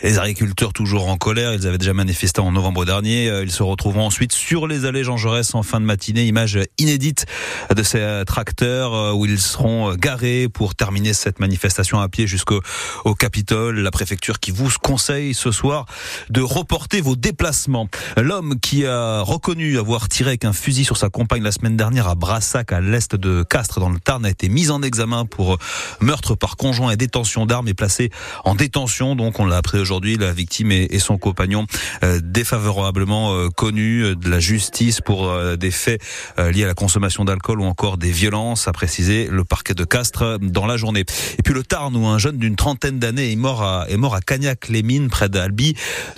[0.02, 3.26] Les agriculteurs toujours en colère, ils avaient déjà manifesté en novembre dernier.
[3.42, 6.26] Ils se retrouveront ensuite sur les allées Jean Jaurès en fin de matinée.
[6.26, 7.26] Image inédite
[7.74, 12.60] de ces tracteurs où ils seront garés pour terminer cette manifestation à pied jusqu'au
[13.04, 13.80] au Capitole.
[13.80, 15.71] La préfecture qui vous conseille ce soir
[16.30, 17.88] de reporter vos déplacements.
[18.16, 22.08] L'homme qui a reconnu avoir tiré avec un fusil sur sa compagne la semaine dernière
[22.08, 25.58] à Brassac, à l'est de Castres, dans le Tarn, a été mis en examen pour
[26.00, 28.10] meurtre par conjoint et détention d'armes et placé
[28.44, 29.16] en détention.
[29.16, 31.66] Donc, on l'a appris aujourd'hui, la victime et, son compagnon
[32.04, 36.00] euh, défavorablement euh, connus de la justice pour euh, des faits
[36.38, 40.38] liés à la consommation d'alcool ou encore des violences, a précisé le parquet de Castres
[40.40, 41.04] dans la journée.
[41.38, 44.14] Et puis le Tarn, où un jeune d'une trentaine d'années est mort à, est mort
[44.14, 45.61] à Cagnac-les-Mines, près d'Albi,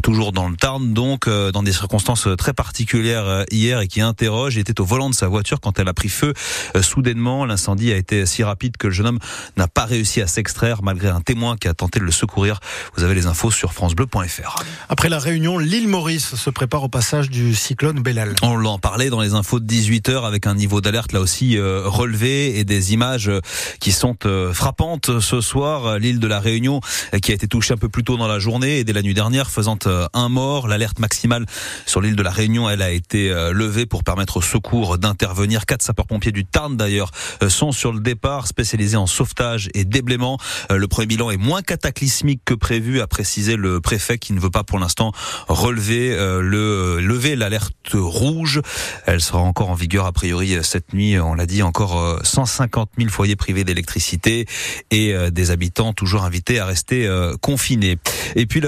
[0.02, 4.56] toujours dans le Tarn, donc dans des circonstances très particulières hier et qui interroge.
[4.56, 6.32] Il était au volant de sa voiture quand elle a pris feu
[6.80, 7.44] soudainement.
[7.44, 9.18] L'incendie a été si rapide que le jeune homme
[9.56, 12.60] n'a pas réussi à s'extraire malgré un témoin qui a tenté de le secourir.
[12.96, 14.62] Vous avez les infos sur francebleu.fr.
[14.88, 18.34] Après la réunion, l'île Maurice se prépare au passage du cyclone Bellal.
[18.42, 21.82] On l'en parlait dans les infos de 18h avec un niveau d'alerte là aussi euh,
[21.86, 23.40] relevé et des images euh,
[23.80, 25.98] qui sont euh, frappantes ce soir.
[25.98, 26.80] L'île de la Réunion
[27.22, 29.14] qui a été touchée un peu plus tôt dans la journée et dès la nuit
[29.14, 29.78] dernière faisant
[30.12, 30.68] un mort.
[30.68, 31.46] L'alerte maximale
[31.86, 35.66] sur l'île de la Réunion, elle a été levée pour permettre aux secours d'intervenir.
[35.66, 37.10] Quatre sapeurs-pompiers du Tarn d'ailleurs
[37.48, 40.38] sont sur le départ spécialisés en sauvetage et déblaiement.
[40.70, 44.50] Le premier bilan est moins cataclysmique que prévu, a précisé le préfet qui ne veut
[44.50, 45.12] pas pour l'instant
[45.48, 48.60] relever le lever l'alerte rouge.
[49.06, 51.18] Elle sera encore en vigueur a priori cette nuit.
[51.18, 54.46] On l'a dit encore 150 000 foyers privés d'électricité
[54.90, 57.96] et euh, des habitants toujours invités à rester euh, confinés.
[58.36, 58.60] Et puis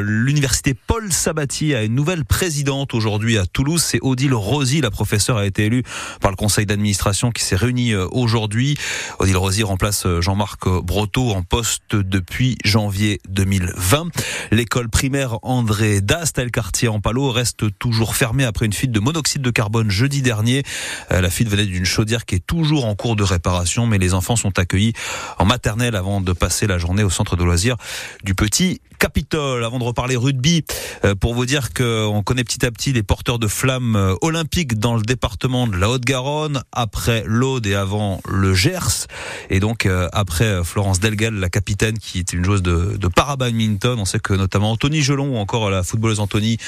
[0.00, 3.82] l'université Paul Sabatier a une nouvelle présidente aujourd'hui à Toulouse.
[3.82, 4.80] C'est Odile Rosy.
[4.80, 5.82] La professeure a été élue
[6.20, 8.76] par le conseil d'administration qui s'est réuni euh, aujourd'hui.
[9.18, 14.08] Odile Rosy remplace Jean-Marc Brotteau en poste depuis janvier 2020.
[14.50, 19.42] L'école primaire André d'Astel quartier en Palo reste toujours fermée après une fuite de monoxyde
[19.42, 20.62] de carbone jeudi dernier.
[21.10, 24.36] La fuite venait d'une chaudière qui est toujours en cours de réparation, mais les enfants
[24.36, 24.92] sont accueillis
[25.38, 27.76] en maternelle avant de passer la journée au centre de loisirs
[28.24, 29.64] du Petit Capitole.
[29.64, 30.64] Avant de reparler rugby,
[31.04, 34.78] euh, pour vous dire qu'on connaît petit à petit les porteurs de flammes euh, olympiques
[34.78, 39.06] dans le département de la Haute-Garonne, après l'Aude et avant le Gers.
[39.50, 43.98] Et donc euh, après Florence Delgal, la capitaine qui est une joueuse de, de para-badminton,
[43.98, 46.58] on sait que notamment Anthony Gelon ou encore la footballeuse Anthony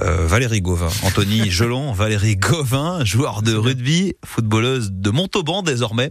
[0.00, 6.10] euh, Valérie Gauvin, Anthony Gelon, Valérie Gauvin, joueur de rugby, footballeuse de Montauban désormais.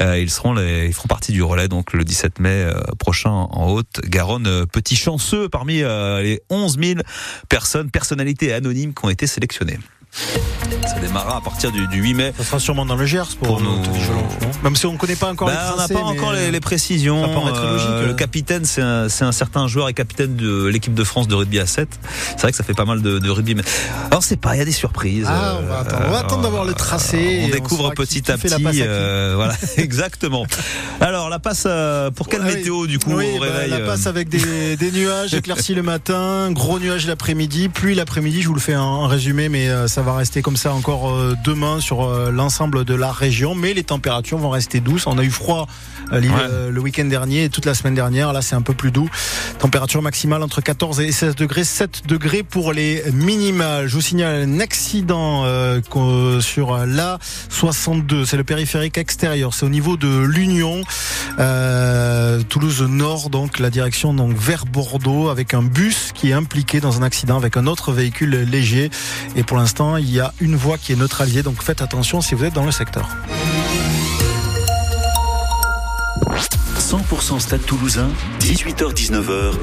[0.00, 3.30] Euh, ils seront les, ils feront partie du relais donc le 17 mai euh, prochain
[3.30, 4.66] en Haute-Garonne.
[4.66, 7.00] Petit chanceux parmi les 11 000
[7.48, 9.78] personnes, personnalités anonymes qui ont été sélectionnées.
[10.12, 12.32] Ça démarrera à partir du, 8 mai.
[12.36, 13.78] Ça sera sûrement dans le Gers pour, nous.
[14.62, 17.24] Même si on ne connaît pas encore ben, les On n'a pas encore les, précisions.
[17.54, 21.34] Euh, le capitaine, c'est un, un, certain joueur et capitaine de l'équipe de France de
[21.34, 21.88] rugby à 7.
[22.30, 23.54] C'est vrai que ça fait pas mal de, rugby.
[23.54, 23.62] Mais...
[24.10, 25.26] Alors, c'est pas, il y a des surprises.
[25.28, 27.42] Ah, on va attendre, on va attendre d'avoir le tracé.
[27.44, 28.82] On découvre petit à petit.
[28.82, 30.46] Euh, voilà, exactement.
[31.00, 34.28] Alors, la passe euh, pour quelle météo du coup au bah, réveil La passe avec
[34.28, 38.42] des, des nuages, éclaircis le matin, gros nuages l'après-midi, pluie l'après-midi.
[38.42, 41.80] Je vous le fais en, résumé, mais ça va rester comme ça encore euh, demain
[41.80, 45.06] sur euh, l'ensemble de la région, mais les températures vont rester douces.
[45.06, 45.66] On a eu froid
[46.12, 48.32] euh, le week-end dernier et toute la semaine dernière.
[48.32, 49.08] Là, c'est un peu plus doux.
[49.58, 53.88] Température maximale entre 14 et 16 degrés, 7 degrés pour les minimales.
[53.88, 55.44] Je vous signale un accident
[56.40, 58.24] sur la 62.
[58.24, 59.54] C'est le périphérique extérieur.
[59.54, 60.82] C'est au niveau de l'Union,
[62.48, 66.98] Toulouse Nord, donc la direction donc vers Bordeaux, avec un bus qui est impliqué dans
[66.98, 68.90] un accident avec un autre véhicule léger.
[69.36, 72.34] Et pour l'instant, il y a une voie qui est neutralisée, donc faites attention si
[72.34, 73.08] vous êtes dans le secteur.
[76.78, 78.08] 100% Stade Toulousain,
[78.40, 79.54] 18h-19h.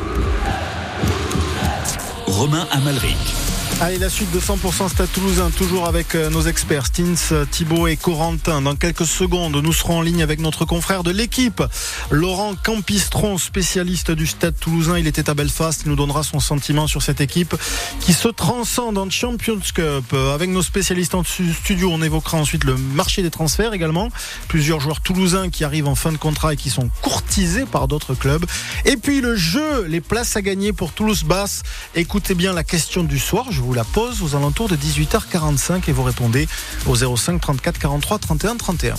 [2.27, 3.44] Romain Amalric.
[3.81, 7.97] Allez, la suite de 100% Stade Toulousain, toujours avec euh, nos experts, Stins, Thibaut et
[7.97, 8.61] Corentin.
[8.61, 11.61] Dans quelques secondes, nous serons en ligne avec notre confrère de l'équipe,
[12.09, 14.97] Laurent Campistron, spécialiste du Stade Toulousain.
[14.97, 17.53] Il était à Belfast, il nous donnera son sentiment sur cette équipe
[17.99, 20.13] qui se transcende en Champions Cup.
[20.33, 24.07] Avec nos spécialistes en studio, on évoquera ensuite le marché des transferts également.
[24.47, 28.15] Plusieurs joueurs toulousains qui arrivent en fin de contrat et qui sont courtisés par d'autres
[28.15, 28.45] clubs.
[28.85, 31.63] Et puis le jeu, les places à gagner pour Toulouse Basse.
[31.93, 33.51] Écoutez bien la question du soir.
[33.65, 36.47] Vous la pose aux alentours de 18h45 et vous répondez
[36.85, 38.93] au 05 34 43 31 31.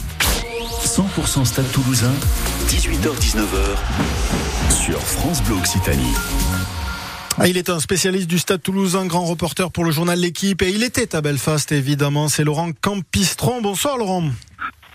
[0.84, 2.12] 100% Stade Toulousain,
[2.68, 6.14] 18h-19h sur France Bleu Occitanie.
[7.38, 10.70] Ah, il est un spécialiste du Stade Toulousain, grand reporter pour le journal L'équipe et
[10.70, 12.28] il était à Belfast évidemment.
[12.28, 13.62] C'est Laurent Campistron.
[13.62, 14.24] Bonsoir Laurent.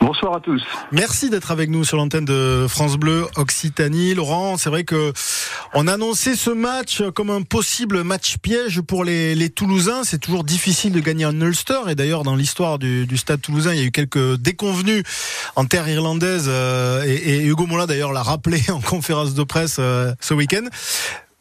[0.01, 0.63] Bonsoir à tous.
[0.91, 4.15] Merci d'être avec nous sur l'antenne de France Bleu Occitanie.
[4.15, 5.13] Laurent, c'est vrai que
[5.75, 10.03] on a annoncé ce match comme un possible match piège pour les, Toulousains.
[10.03, 11.81] C'est toujours difficile de gagner un Ulster.
[11.87, 15.03] Et d'ailleurs, dans l'histoire du, Stade Toulousain, il y a eu quelques déconvenus
[15.55, 16.45] en terre irlandaise.
[16.47, 20.65] Euh, et, et, Hugo Mola, d'ailleurs, l'a rappelé en conférence de presse euh, ce week-end.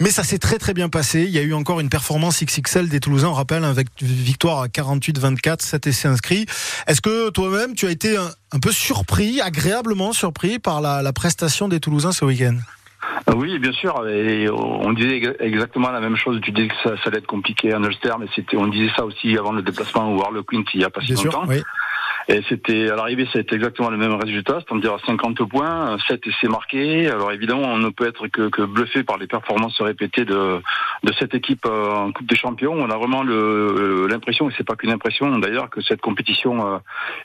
[0.01, 1.25] Mais ça s'est très très bien passé.
[1.25, 4.67] Il y a eu encore une performance XXL des Toulousains, on rappelle, avec victoire à
[4.69, 6.47] 48-24, 7 essais inscrits.
[6.87, 11.69] Est-ce que toi-même, tu as été un, peu surpris, agréablement surpris par la, la prestation
[11.69, 12.57] des Toulousains ce week-end?
[13.27, 14.07] Ah oui, bien sûr.
[14.09, 16.41] Et on disait exactement la même chose.
[16.43, 19.05] Tu disais que ça, ça allait être compliqué en Ulster, mais c'était, on disait ça
[19.05, 21.45] aussi avant le déplacement au Harlequin il y a pas si longtemps.
[21.47, 21.63] oui.
[22.31, 27.11] Et c'était à l'arrivée, été exactement le même résultat, c'est-à-dire 50 points, 7 essais marqués.
[27.11, 30.63] Alors évidemment, on ne peut être que, que bluffé par les performances répétées de,
[31.03, 32.75] de cette équipe euh, en Coupe des Champions.
[32.75, 36.79] On a vraiment l'impression, et c'est pas qu'une impression d'ailleurs, que cette compétition euh,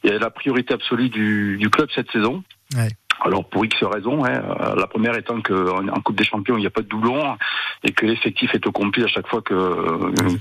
[0.03, 2.43] est la priorité absolue du, du club cette saison.
[2.75, 2.87] Ouais.
[3.21, 6.61] Alors pour X raisons, hein, euh, la première étant qu'en en Coupe des Champions il
[6.61, 7.37] n'y a pas de doublon
[7.83, 9.53] et que l'effectif est au complet à chaque fois que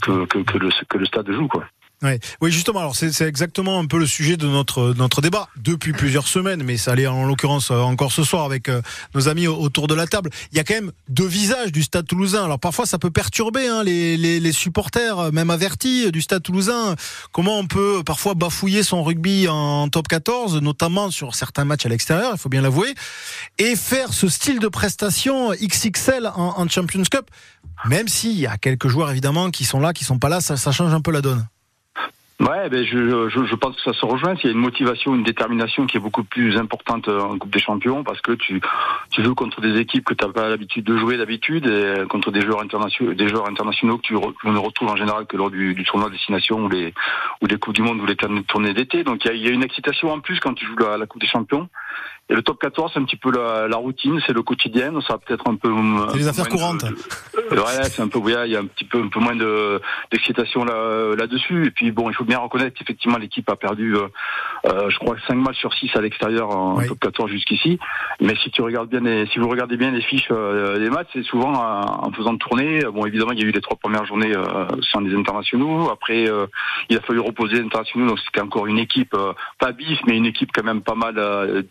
[0.01, 1.65] que, que, que le, que le stade joue quoi.
[2.05, 2.21] Ouais.
[2.41, 2.81] Oui, justement.
[2.81, 6.77] Alors, c'est exactement un peu le sujet de notre notre débat depuis plusieurs semaines, mais
[6.77, 8.83] ça allait en l'occurrence euh, encore ce soir avec euh,
[9.15, 10.29] nos amis au- autour de la table.
[10.53, 12.45] Il y a quand même deux visages du Stade Toulousain.
[12.45, 16.43] Alors parfois, ça peut perturber hein, les, les les supporters, euh, même avertis du Stade
[16.43, 16.95] Toulousain.
[17.33, 21.89] Comment on peut parfois bafouiller son rugby en top 14, notamment sur certains matchs à
[21.89, 22.95] l'extérieur, il faut bien l'avouer,
[23.57, 27.31] et faire ce style de prestation XXL en, en Champions Cup.
[27.87, 30.57] Même s'il y a quelques joueurs évidemment qui sont là, qui sont pas là, ça,
[30.59, 31.47] ça change un peu la donne.
[32.41, 34.35] Ouais, ben je, je, je pense que ça se rejoint.
[34.35, 37.53] S'il y a une motivation, une détermination qui est beaucoup plus importante euh, en Coupe
[37.53, 38.61] des Champions, parce que tu,
[39.13, 42.33] tu joues contre des équipes que tu n'as pas l'habitude de jouer d'habitude, et contre
[42.33, 45.81] des joueurs internationaux, des joueurs internationaux que tu ne retrouves en général que lors du,
[45.85, 46.93] tournoi de destination ou les
[47.41, 49.05] ou des coupes du monde ou les tournées d'été.
[49.05, 50.97] Donc il y a, il y a une excitation en plus quand tu joues la,
[50.97, 51.69] la Coupe des Champions.
[52.31, 54.93] Et le top 14, c'est un petit peu la, la routine, c'est le quotidien.
[55.07, 55.71] Ça peut-être un peu.
[56.13, 56.85] C'est les affaires courantes.
[56.85, 56.91] Euh,
[57.51, 59.81] Ouais, c'est un peu, ouais, il y a un petit peu, un peu moins de
[60.11, 61.67] d'excitation là, là-dessus.
[61.67, 64.07] Et puis bon, il faut bien reconnaître qu'effectivement l'équipe a perdu, euh,
[64.67, 67.79] euh, je crois, 5 matchs sur 6 à l'extérieur en top 14 jusqu'ici.
[68.21, 71.09] Mais si tu regardes bien, les, si vous regardez bien les fiches euh, des matchs,
[71.13, 72.81] c'est souvent en en faisant tourner.
[72.93, 75.91] Bon, évidemment, il y a eu les trois premières journées euh, sans des internationaux.
[75.91, 76.47] Après, euh,
[76.89, 80.17] il a fallu reposer les internationaux, donc c'était encore une équipe euh, pas bif, mais
[80.17, 81.63] une équipe quand même pas mal euh,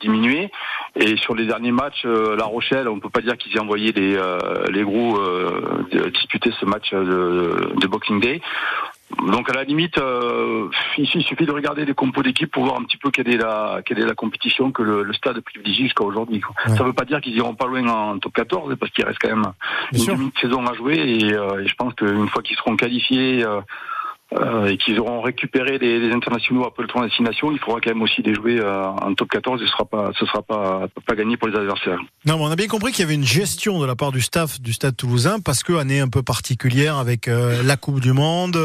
[0.95, 3.91] Et sur les derniers matchs, euh, La Rochelle, on peut pas dire qu'ils aient envoyé
[3.91, 4.37] les, euh,
[4.69, 8.41] les gros euh, disputer ce match de, de Boxing Day.
[9.27, 12.83] Donc à la limite, euh, il suffit de regarder les compos d'équipe pour voir un
[12.83, 16.03] petit peu quelle est la quelle est la compétition que le, le stade privilégie jusqu'à
[16.03, 16.41] aujourd'hui.
[16.65, 19.29] Ça veut pas dire qu'ils iront pas loin en top 14 parce qu'il reste quand
[19.29, 19.51] même
[19.93, 23.61] une demi-saison à jouer et, euh, et je pense qu'une fois qu'ils seront qualifiés euh,
[24.39, 27.79] euh, et qu'ils auront récupéré les, les internationaux après le tournoi de destination, il faudra
[27.81, 30.41] quand même aussi les jouer euh, en top 14 et ce sera pas ce sera
[30.41, 31.99] pas pas gagné pour les adversaires.
[32.25, 34.21] Non, mais on a bien compris qu'il y avait une gestion de la part du
[34.21, 38.13] staff du Stade Toulousain parce que année un peu particulière avec euh, la Coupe du
[38.13, 38.57] Monde,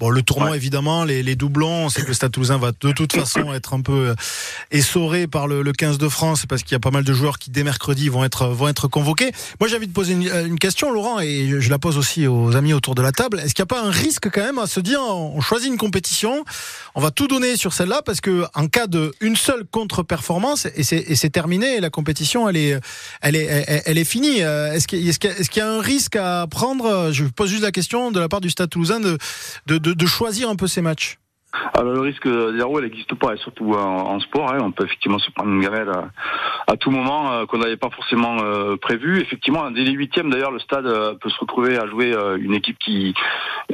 [0.00, 2.92] bon le tournoi évidemment, les, les doublons, on sait que le Stade Toulousain va de
[2.92, 4.14] toute façon être un peu
[4.70, 7.38] essoré par le, le 15 de France parce qu'il y a pas mal de joueurs
[7.38, 9.30] qui dès mercredi vont être vont être convoqués.
[9.60, 12.26] Moi j'ai envie de poser une, une question, Laurent, et je, je la pose aussi
[12.26, 13.38] aux amis autour de la table.
[13.38, 15.78] Est-ce qu'il n'y a pas un risque quand même à se dire on choisit une
[15.78, 16.44] compétition,
[16.94, 20.82] on va tout donner sur celle-là parce que en cas de une seule contre-performance et
[20.82, 22.80] c'est terminé, la compétition elle est
[23.20, 24.42] elle est elle, est finie.
[24.42, 27.10] Euh, Est-ce qu'il y, a- un risque à prendre?
[27.12, 30.66] Je pose juste la question de la part du Stade Toulousain de choisir un peu
[30.66, 31.18] ces matchs.
[31.74, 34.52] Alors le risque zéro, il n'existe pas, et surtout en, en sport.
[34.52, 34.58] hein.
[34.60, 35.88] on peut effectivement se prendre une gamelle
[36.66, 39.20] à, tout moment euh, qu'on n'avait pas forcément euh, prévu.
[39.20, 42.52] Effectivement, dès les huitièmes, d'ailleurs, le stade euh, peut se retrouver à jouer euh, une
[42.54, 43.14] équipe qui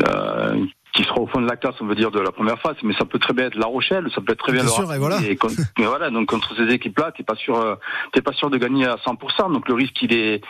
[0.07, 2.77] euh, qui sera au fond de la classe, on veut dire, de la première phase.
[2.83, 4.93] Mais ça peut très bien être La Rochelle, ça peut être très bien Bien sûr,
[4.93, 5.21] et voilà.
[5.23, 5.37] Et
[5.79, 7.75] mais voilà, donc contre ces équipes-là, t'es pas sûr, euh,
[8.13, 9.53] t'es pas sûr de gagner à 100%.
[9.53, 10.41] Donc le risque, il est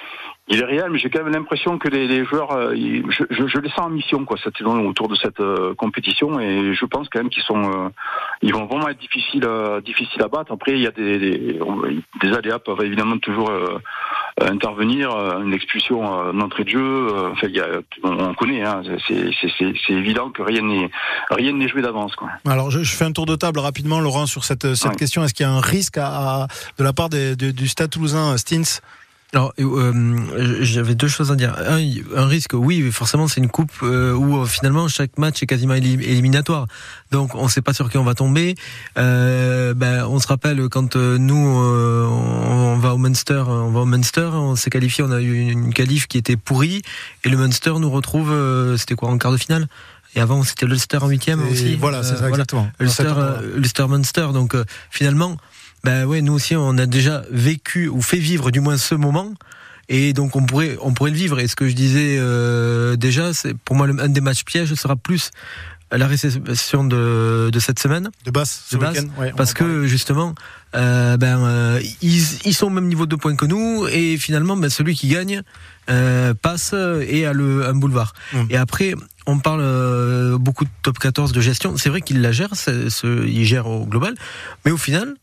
[0.49, 3.25] il est réel, mais j'ai quand même l'impression que les, les joueurs, euh, ils- je,
[3.31, 6.75] je, je les sens en mission quoi cette saison autour de cette euh, compétition, et
[6.75, 7.89] je pense quand même qu'ils sont, euh,
[8.43, 10.53] ils vont vraiment être difficiles, euh, difficiles à battre.
[10.53, 11.59] Après, il y a des, des,
[12.23, 13.79] des aléas peuvent évidemment toujours euh,
[14.41, 16.81] intervenir, euh, une expulsion euh, d'entrée de jeu.
[17.09, 17.67] euh, enfin, il y a,
[18.03, 20.91] on, on connaît, hein, c'est c'est- c'est- c'est évident que rien n'est
[21.31, 22.29] rien n'est joué d'avance quoi.
[22.47, 24.97] Alors je, je fais un tour de table rapidement, Laurent, sur cette cette Ouais.
[24.97, 25.23] question.
[25.25, 26.07] Est-ce qu'il y a un risque à,
[26.43, 26.47] à-
[26.79, 28.81] de la part des- de- du Stade Toulousain, Stins?
[29.35, 30.17] Alors, euh,
[30.63, 31.55] j'avais deux choses à dire.
[31.59, 31.81] Un,
[32.17, 35.75] un risque, oui, forcément, c'est une coupe euh, où euh, finalement chaque match est quasiment
[35.75, 36.69] élim- éliminatoire.
[37.11, 38.55] Donc, on ne sait pas sur qui on va tomber.
[38.97, 43.81] Euh, ben, on se rappelle quand euh, nous euh, on va au Munster, on va
[43.81, 46.83] au Munster, on s'est qualifié, on a eu une, qualif qui était pourrie,
[47.25, 49.67] et le Munster nous retrouve, euh, c'était quoi en quart de finale?
[50.17, 51.75] Et avant, c'était l'Ulster en huitième aussi.
[51.75, 52.69] voilà, c'est ça, exactement.
[52.79, 54.29] Ulster, Dans cette euh, Ulster Munster.
[54.33, 55.37] Donc, euh, finalement,
[55.85, 59.33] ben ouais, nous aussi, on a déjà vécu ou fait vivre du moins ce moment.
[59.91, 61.39] Et donc, on pourrait, on pourrait le vivre.
[61.41, 64.97] Et ce que je disais euh, déjà, c'est pour moi, un des matchs pièges sera
[64.97, 65.31] plus
[65.93, 68.09] la réception de, de cette semaine.
[68.25, 70.35] De basse, De basse, Ouais, parce que justement,
[70.75, 74.57] euh, ben, euh, ils, ils sont au même niveau de points que nous, et finalement,
[74.57, 75.43] ben, celui qui gagne
[75.91, 76.75] euh, passe
[77.07, 78.15] et a le, un boulevard.
[78.49, 78.95] Et après,
[79.27, 81.77] on parle euh, beaucoup de top 14 de gestion.
[81.77, 84.15] C'est vrai qu'il la gère, ce- il gère au global,
[84.65, 85.15] mais au final,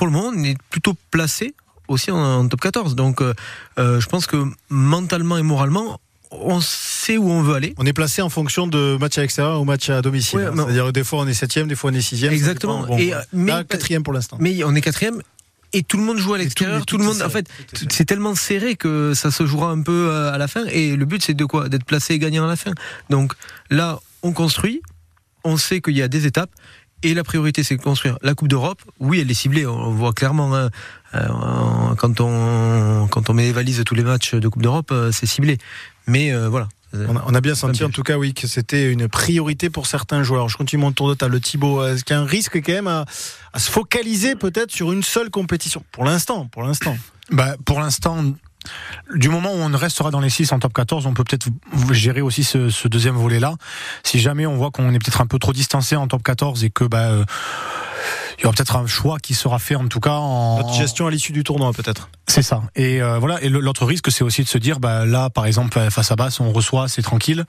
[0.00, 1.54] pour le moment, on est plutôt placé
[1.86, 2.94] aussi en, en top 14.
[2.94, 3.34] Donc, euh,
[3.78, 7.74] euh, je pense que mentalement et moralement, on sait où on veut aller.
[7.76, 10.38] On est placé en fonction de match à l'extérieur ou match à domicile.
[10.38, 10.54] Ouais, hein.
[10.56, 12.32] C'est-à-dire des fois on est septième, des fois on est sixième.
[12.32, 12.86] Exactement.
[12.86, 13.20] Bon, et, voilà.
[13.20, 14.38] euh, mais, Là, quatrième pour l'instant.
[14.40, 15.20] Mais on est quatrième.
[15.74, 17.46] Et tout le monde joue à l'extérieur, tout, tout le monde, serré, en fait,
[17.90, 20.64] c'est tellement serré que ça se jouera un peu à la fin.
[20.64, 21.68] Et le but, c'est de quoi?
[21.68, 22.72] D'être placé et gagnant à la fin.
[23.10, 23.34] Donc
[23.68, 24.80] là, on construit,
[25.44, 26.50] on sait qu'il y a des étapes,
[27.02, 28.80] et la priorité, c'est de construire la Coupe d'Europe.
[28.98, 30.54] Oui, elle est ciblée, on voit clairement.
[30.54, 30.70] hein,
[31.14, 35.10] euh, quand on quand on met les valises tous les matchs de Coupe d'Europe, euh,
[35.12, 35.58] c'est ciblé.
[36.06, 36.68] Mais euh, voilà.
[36.92, 39.86] On a, on a bien senti en tout cas oui que c'était une priorité pour
[39.86, 40.48] certains joueurs.
[40.48, 41.40] Je continue mon tour de table.
[41.40, 43.04] Thibaut, est-ce qu'il y a un risque quand même à,
[43.52, 45.84] à se focaliser peut-être sur une seule compétition?
[45.92, 46.96] Pour l'instant, pour l'instant.
[47.30, 48.24] Bah, pour l'instant,
[49.14, 51.48] du moment où on restera dans les 6 en top 14, on peut peut-être
[51.92, 53.54] gérer aussi ce, ce deuxième volet-là.
[54.02, 56.70] Si jamais on voit qu'on est peut-être un peu trop distancé en top 14 et
[56.70, 57.24] que bah, euh,
[58.38, 61.06] il y aura peut-être un choix qui sera fait en tout cas en Notre gestion
[61.06, 62.08] à l'issue du tournoi peut-être.
[62.26, 62.62] C'est ça.
[62.76, 63.42] Et euh, voilà.
[63.42, 66.38] Et l'autre risque, c'est aussi de se dire, bah là, par exemple, face à Basse,
[66.40, 67.44] on reçoit, c'est tranquille.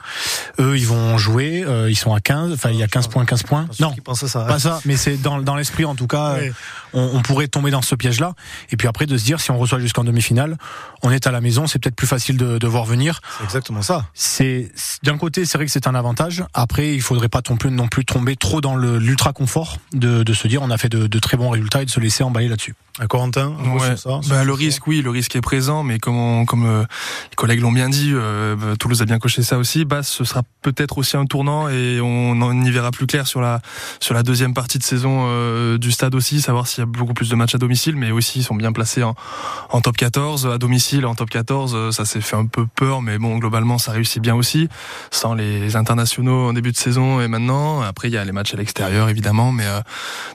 [0.59, 1.63] Eux, ils vont jouer.
[1.65, 2.51] euh, ils sont à 15.
[2.53, 3.67] Enfin, il y a 15 points, 15 points.
[3.79, 4.45] Non, à ça.
[4.45, 4.81] pas ça.
[4.85, 6.51] Mais c'est dans, dans l'esprit, en tout cas, Oui.
[6.93, 8.33] On, on pourrait tomber dans ce piège-là.
[8.71, 10.57] Et puis après, de se dire, si on reçoit jusqu'en demi-finale,
[11.03, 13.21] on est à la maison, c'est peut-être plus facile de, de voir venir.
[13.37, 14.05] C'est exactement ça.
[14.13, 14.71] C'est
[15.03, 16.43] d'un côté, c'est vrai que c'est un avantage.
[16.53, 20.23] Après, il faudrait pas non plus, non plus tomber trop dans le- l'ultra confort de,
[20.23, 22.23] de se dire, on a fait de, de très bons résultats et de se laisser
[22.23, 22.75] emballer là-dessus.
[22.99, 23.95] À Corentin, Ouais.
[23.95, 26.83] ça, Bah, le risque, oui, le risque est présent, mais comme, on- comme euh,
[27.31, 29.85] les collègues l'ont bien dit, euh, bah, Toulouse a bien coché ça aussi.
[29.85, 33.39] Basse, ce sera peut-être aussi un tournant et on en y verra plus clair sur
[33.41, 33.61] la
[34.01, 37.13] sur la deuxième partie de saison euh, du stade aussi, savoir s'il y a beaucoup
[37.13, 39.15] plus de matchs à domicile, mais aussi ils sont bien placés en,
[39.69, 43.01] en top 14 à domicile, en top 14, euh, ça s'est fait un peu peur,
[43.01, 44.67] mais bon, globalement, ça réussit bien aussi,
[45.11, 47.81] sans les internationaux en début de saison et maintenant.
[47.81, 49.79] Après, il y a les matchs à l'extérieur, évidemment, mais euh,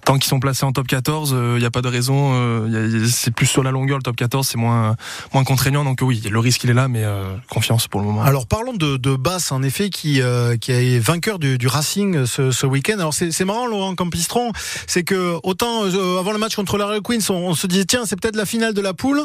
[0.06, 2.45] tant qu'ils sont placés en top 14, euh, il n'y a pas de raison.
[2.46, 4.96] Euh, c'est plus sur la longueur le top 14, c'est moins
[5.32, 5.84] moins contraignant.
[5.84, 8.22] Donc oui, le risque il est là, mais euh, confiance pour le moment.
[8.22, 12.50] Alors parlons de, de Basse en effet qui euh, qui est vainqueur du, Racing ce,
[12.50, 12.98] ce week-end.
[12.98, 14.52] Alors c'est marrant Laurent Campistron,
[14.86, 18.18] c'est que autant euh, avant le match contre la Queens, on, se disait tiens c'est
[18.20, 19.22] peut-être la finale de la poule.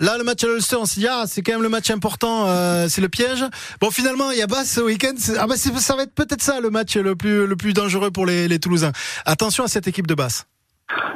[0.00, 2.44] Là le match à l'Ulster, on s'est dit ah c'est quand même le match important,
[2.46, 3.44] euh, c'est le piège.
[3.80, 6.60] Bon finalement il y a Basse ce week-end, ah bah ça va être peut-être ça
[6.60, 8.92] le match le plus le plus dangereux pour les, les Toulousains.
[9.24, 10.46] Attention à cette équipe de Basse.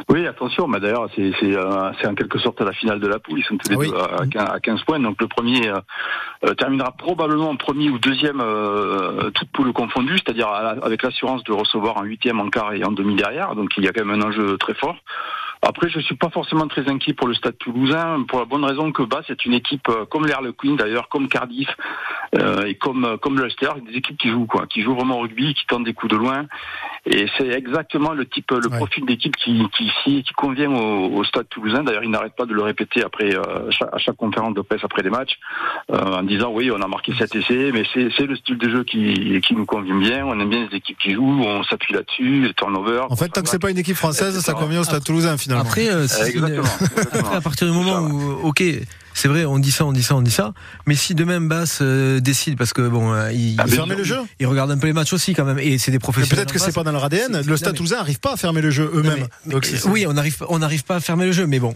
[0.08, 3.06] Oui, attention, mais d'ailleurs, c'est c'est euh, c'est en quelque sorte à la finale de
[3.06, 3.38] la poule.
[3.38, 3.90] Ils sont tous les Ah oui.
[3.90, 4.98] deux à, 15 à 15 points.
[5.00, 5.80] Donc le premier euh,
[6.44, 11.98] euh, terminera probablement premier ou deuxième, euh, toute poule confondue, c'est-à-dire avec l'assurance de recevoir
[11.98, 13.54] un huitième, en quart et en demi derrière.
[13.54, 14.96] Donc il y a quand même un enjeu très fort.
[15.64, 18.90] Après, je suis pas forcément très inquiet pour le Stade Toulousain, pour la bonne raison
[18.90, 21.68] que Basse est une équipe euh, comme l'Harlequin d'ailleurs, comme Cardiff
[22.36, 25.22] euh, et comme euh, comme l'Ulster, des équipes qui jouent quoi, qui jouent vraiment au
[25.22, 26.46] rugby, qui tentent des coups de loin.
[27.06, 28.76] Et c'est exactement le type, le Ouais.
[28.76, 31.84] profil d'équipe qui qui, qui, qui convient au, au Stade Toulousain.
[31.84, 35.02] D'ailleurs, il n'arrête pas de le répéter après euh, à chaque conférence de presse après
[35.02, 35.36] les matchs,
[35.92, 38.68] euh, en disant oui, on a marqué cet essai, mais c'est c'est le style de
[38.68, 40.26] jeu qui qui nous convient bien.
[40.26, 43.06] On aime bien les équipes qui jouent, on s'appuie là-dessus, les turnovers.
[43.12, 45.51] En fait tant que c'est pas une équipe française, ça convient au Stade Toulousain finalement.
[45.60, 47.20] Après, euh, si- Exactement, exactement.
[47.26, 48.62] Après, à partir du moment où, ok,
[49.14, 50.54] c'est vrai, on dit ça, on dit ça, on dit ça,
[50.86, 54.04] mais si de même Bass euh, décide, parce que bon, euh, il, Ah, fermer le
[54.04, 56.36] jeu il regarde un peu les matchs aussi quand même, et c'est des Mais professionnels.
[56.46, 57.42] Peut-être que c'est pas dans leur ADN.
[57.46, 59.26] Le Stade Toulousain n'arrive pas à fermer le jeu eux-mêmes.
[59.86, 61.74] oui, on n'arrive on n'arrive pas à fermer le jeu, mais bon.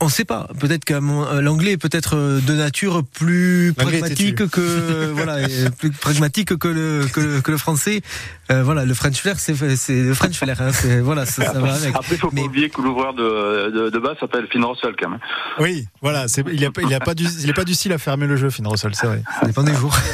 [0.00, 0.48] On sait pas.
[0.60, 0.94] Peut-être que
[1.40, 5.46] l'anglais est peut-être de nature plus pragmatique que voilà,
[5.78, 8.02] plus pragmatique que le que, le- que le français.
[8.50, 10.60] Euh, voilà, le French flair, c'est c'est le French flair.
[10.60, 11.94] Hein, c'est- voilà, ça, ça va avec.
[11.94, 15.10] Après, il faut pas oublier que l'ouvreur de, de, de base s'appelle Finn Russell quand
[15.10, 15.20] même.
[15.58, 17.92] Oui, voilà, c'est- il a, pas- il a pas du, il est pas du style
[17.92, 19.22] à fermer le jeu, Finn Russell, c'est vrai.
[19.40, 19.94] Ça dépend des jours.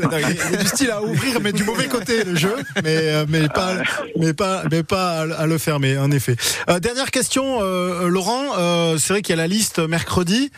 [0.00, 2.54] Non, il est- est du style à ouvrir, mais du mauvais côté le jeu,
[2.84, 3.72] mais euh, mais pas,
[4.18, 6.36] mais pas, mais pas à le- à le fermer, en effet.
[6.68, 8.42] Euh, dernière question, euh, Laurent.
[8.58, 10.50] euh, c'est vrai qu'il y a la liste mercredi.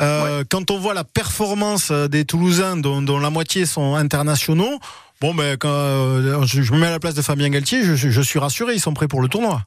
[0.00, 4.78] Euh, Quand on voit la performance des Toulousains, dont, dont la moitié sont internationaux.
[5.20, 7.94] Bon, ben, quand euh, je, je me mets à la place de Fabien Galtier, je,
[7.94, 9.62] suis- je suis rassuré, ils sont prêts pour le tournoi.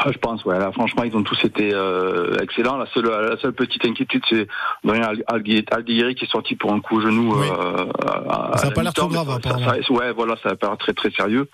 [0.00, 0.56] Ah, je pense, ouais.
[0.58, 2.76] Là, franchement, ils ont tous été euh, excellents.
[2.76, 4.46] La seule, la seule petite inquiétude, c'est
[4.84, 7.34] Dorian Al- Algui- Aldieri qui est sorti pour un coup au genou.
[7.36, 7.48] Oui.
[7.48, 7.86] euh,
[8.28, 10.78] à- Ça a la pas l'air trop grave, ça- ouais, voilà, ça a pas l'air
[10.78, 11.48] très très sérieux.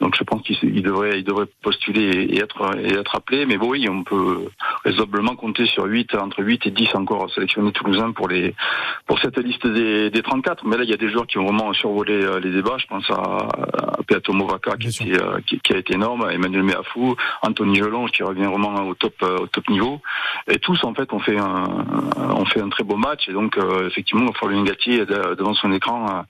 [0.00, 3.46] Donc, je pense qu'il devrait, il devrait postuler et être et être appelé.
[3.46, 4.48] Mais bon, oui, on peut
[4.84, 8.54] raisonnablement compter sur 8, entre 8 et 10 encore sélectionnés toulousains pour les
[9.06, 10.64] pour cette liste des, des 34.
[10.66, 12.76] Mais là, il y a des joueurs qui ont vraiment survolé euh, les débats.
[12.78, 16.62] Je pense à, à Peato Movaca qui, était, euh, qui, qui a été énorme, Emmanuel
[16.62, 20.00] Meafou, Anthony Gelonge qui revient vraiment au top euh, au top niveau.
[20.50, 21.64] Et tous en fait ont fait un
[22.16, 23.28] ont fait un très beau match.
[23.28, 25.00] Et donc euh, effectivement, Fabien Gatti
[25.38, 26.26] devant son écran a,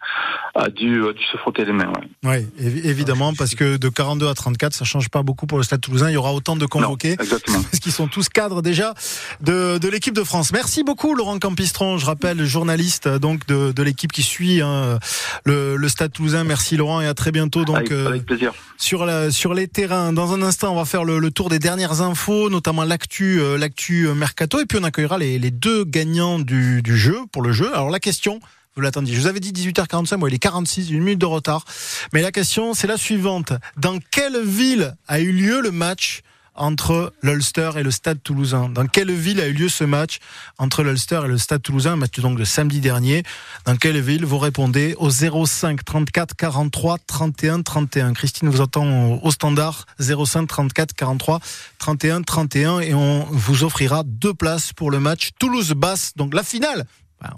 [0.55, 1.93] a dû a dû se frotter les mains.
[1.93, 2.11] Ouais.
[2.25, 2.47] Oui,
[2.85, 6.11] évidemment, parce que de 42 à 34, ça change pas beaucoup pour le Stade Toulousain.
[6.11, 7.17] Il y aura autant de convoqués.
[7.17, 7.63] Non, exactement.
[7.63, 8.95] Parce qu'ils sont tous cadre déjà
[9.41, 10.53] de, de l'équipe de France.
[10.53, 14.99] Merci beaucoup Laurent Campistron, je rappelle journaliste donc de, de l'équipe qui suit hein,
[15.45, 16.45] le, le Stade Toulousain.
[16.45, 18.53] Merci Laurent et à très bientôt donc avec, avec plaisir.
[18.79, 20.13] sur la, sur les terrains.
[20.13, 23.59] Dans un instant, on va faire le, le tour des dernières infos, notamment l'actu euh,
[23.59, 27.53] l'actu mercato et puis on accueillera les, les deux gagnants du, du jeu pour le
[27.53, 27.73] jeu.
[27.75, 28.41] Alors la question
[28.77, 29.15] vous l'attendiez.
[29.15, 31.65] Je vous avais dit 18h45, moi il est 46, une minute de retard.
[32.13, 33.53] Mais la question, c'est la suivante.
[33.77, 36.23] Dans quelle ville a eu lieu le match
[36.55, 38.69] entre l'Ulster et le Stade Toulousain?
[38.69, 40.19] Dans quelle ville a eu lieu ce match
[40.59, 43.25] entre l'Ulster et le Stade Toulousain, match donc de samedi dernier
[43.65, 44.25] Dans quelle ville?
[44.25, 48.13] Vous répondez au 05 34 43 31 31.
[48.13, 51.41] Christine vous entend au standard 05 34 43
[51.79, 56.87] 31 31 et on vous offrira deux places pour le match Toulouse-Basse, donc la finale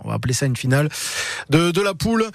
[0.05, 0.89] on va appeler ça une finale
[1.51, 2.26] de, de la poule.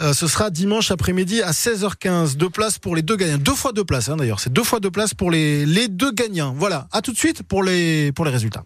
[0.00, 2.36] Euh, ce sera dimanche après-midi à 16h15.
[2.36, 3.38] Deux places pour les deux gagnants.
[3.38, 4.40] Deux fois deux places, hein, d'ailleurs.
[4.40, 6.54] C'est deux fois deux places pour les, les deux gagnants.
[6.56, 6.88] Voilà.
[6.92, 8.64] À tout de suite pour les, pour les résultats.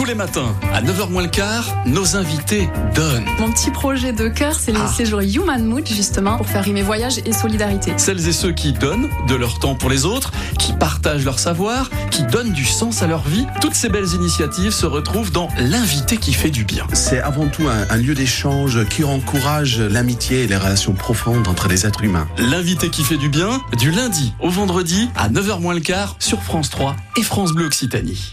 [0.00, 3.26] Tous les matins, à 9h moins le quart, nos invités donnent.
[3.38, 4.88] Mon petit projet de cœur, c'est les Ah.
[4.88, 7.92] séjours Human Mood, justement, pour faire rimer voyage et solidarité.
[7.98, 11.90] Celles et ceux qui donnent de leur temps pour les autres, qui partagent leur savoir,
[12.10, 13.44] qui donnent du sens à leur vie.
[13.60, 16.86] Toutes ces belles initiatives se retrouvent dans l'invité qui fait du bien.
[16.94, 21.68] C'est avant tout un, un lieu d'échange qui encourage l'amitié et les relations profondes entre
[21.68, 22.26] les êtres humains.
[22.38, 26.42] L'invité qui fait du bien, du lundi au vendredi à 9h moins le quart sur
[26.42, 28.32] France 3 et France Bleu Occitanie.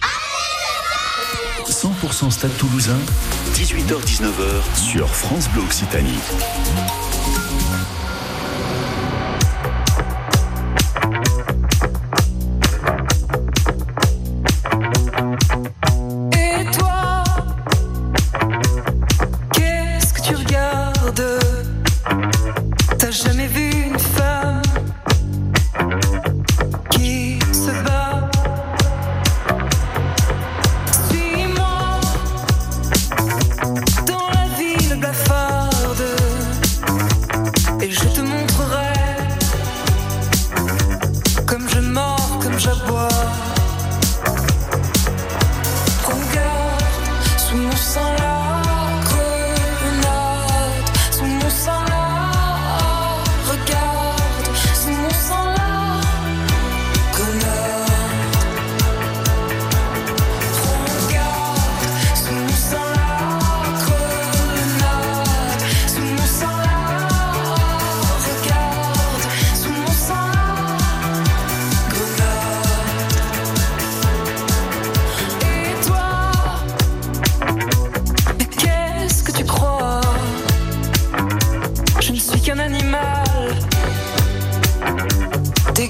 [1.87, 2.99] 100% Stade Toulousain,
[3.53, 6.19] 18h-19h sur France Bleu Occitanie.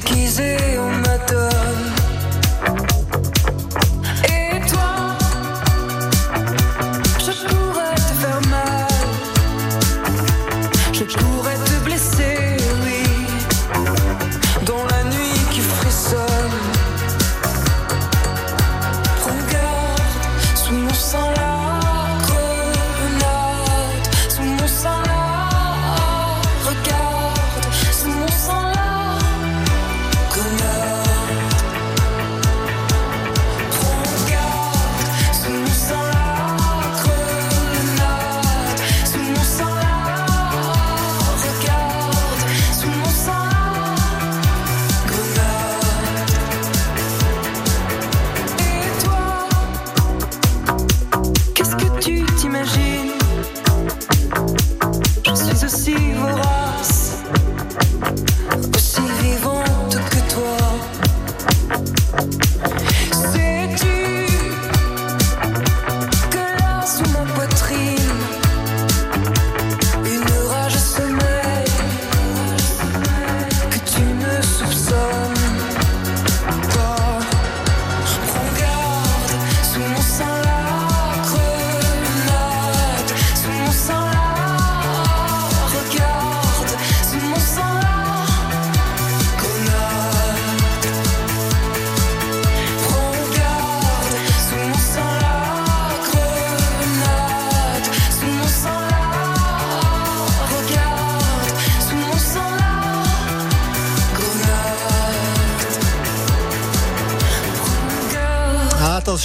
[0.10, 1.97] Déguisé en madone.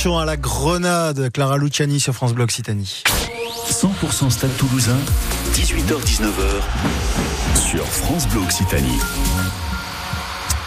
[0.05, 3.05] À la grenade, Clara Luciani sur France Bleu Occitanie.
[3.71, 4.97] 100% Stade Toulousain,
[5.55, 6.61] 18h-19h
[7.55, 8.99] sur France Bleu Occitanie.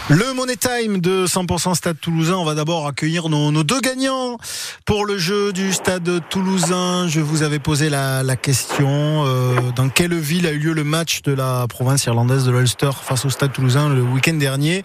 [0.08, 2.36] Le Money Time de 100% Stade Toulousain.
[2.36, 4.38] On va d'abord accueillir nos, nos, deux gagnants
[4.84, 7.08] pour le jeu du Stade Toulousain.
[7.08, 10.84] Je vous avais posé la, la question euh, dans quelle ville a eu lieu le
[10.84, 14.84] match de la province irlandaise de l'Ulster face au Stade Toulousain le week-end dernier.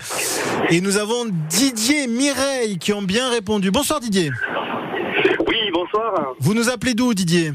[0.71, 3.69] Et nous avons Didier et Mireille qui ont bien répondu.
[3.69, 4.31] Bonsoir Didier.
[5.45, 6.33] Oui, bonsoir.
[6.39, 7.51] Vous nous appelez d'où Didier?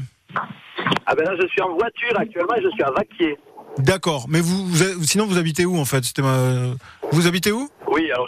[1.05, 3.37] Ah ben là, je suis en voiture actuellement et je suis à Vaquier.
[3.79, 6.03] D'accord, mais vous, vous, sinon vous habitez où en fait?
[6.03, 6.37] C'était ma...
[7.11, 7.69] Vous habitez où?
[7.91, 8.27] Oui, alors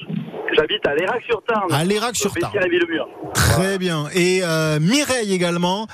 [0.55, 1.71] j'habite à Lérac-sur-Tarn.
[1.71, 2.53] À Lérac-sur-Tarn.
[2.55, 4.05] Et Très bien.
[4.13, 5.87] Et euh, Mireille également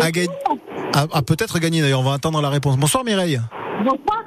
[0.00, 0.22] a, ga...
[0.94, 2.00] a, a peut-être gagné d'ailleurs.
[2.00, 2.76] On va attendre la réponse.
[2.76, 3.40] Bonsoir Mireille.
[3.84, 4.22] Bonsoir.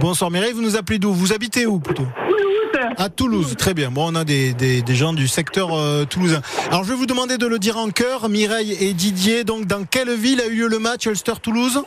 [0.00, 0.52] Bonsoir Mireille.
[0.52, 1.12] Vous nous appelez d'où?
[1.12, 2.06] Vous habitez où plutôt?
[2.28, 2.94] Toulouse.
[2.98, 3.90] À Toulouse, très bien.
[3.90, 6.40] Bon, on a des, des, des gens du secteur euh, toulousain.
[6.68, 9.44] Alors, je vais vous demander de le dire en chœur, Mireille et Didier.
[9.44, 11.82] Donc, dans quelle ville a eu lieu le match Ulster-Toulouse?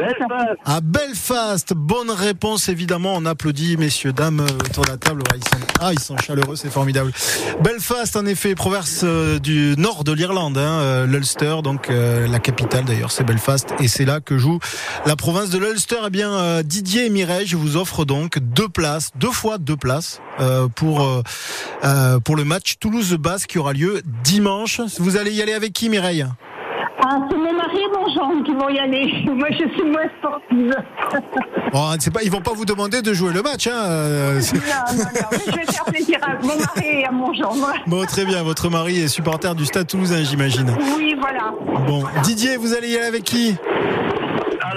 [0.00, 0.58] Belfast.
[0.64, 1.74] À Belfast.
[1.74, 3.14] Bonne réponse, évidemment.
[3.16, 5.22] On applaudit, messieurs, dames, autour de la table.
[5.30, 7.12] Sont, ah, ils sont chaleureux, c'est formidable.
[7.62, 12.38] Belfast, en effet, province euh, du nord de l'Irlande, hein, euh, l'Ulster, donc euh, la
[12.38, 13.74] capitale d'ailleurs, c'est Belfast.
[13.80, 14.58] Et c'est là que joue
[15.06, 15.96] la province de l'Ulster.
[16.06, 19.76] Eh bien, euh, Didier et Mireille, je vous offre donc deux places, deux fois deux
[19.76, 21.22] places euh, pour,
[22.24, 24.80] pour le match Toulouse-Basse qui aura lieu dimanche.
[24.98, 26.26] Vous allez y aller avec qui, Mireille?
[27.12, 29.24] Ah, c'est mon mari et mon gendre qui vont y aller.
[29.26, 30.76] Moi, je suis moins sportive.
[31.72, 33.68] Bon, c'est pas, ils vont pas vous demander de jouer le match.
[33.68, 33.72] Hein.
[33.72, 35.28] Non, non, non.
[35.30, 37.72] Mais je vais faire plaisir à mon mari et à mon gendre.
[37.86, 38.42] Bon, très bien.
[38.42, 40.74] Votre mari est supporter du Stade Toulousain, j'imagine.
[40.96, 41.54] Oui, voilà.
[41.86, 43.56] Bon, Didier, vous allez y aller avec qui?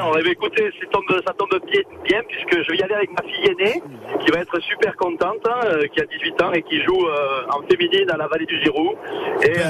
[0.04, 2.93] Alors, eh bien, écoutez, ça tombe, ça tombe bien, bien, puisque je vais y aller
[2.93, 3.82] avec ma fille aînée,
[4.20, 7.43] qui va être super contente, hein, euh, qui a 18 ans et qui joue euh,
[7.49, 8.95] en féminine à la vallée du Giroux.
[9.43, 9.62] Et euh,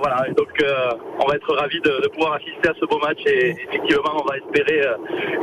[0.00, 2.98] voilà, et donc euh, on va être ravis de, de, pouvoir assister à ce beau
[2.98, 4.80] match et effectivement, on va espérer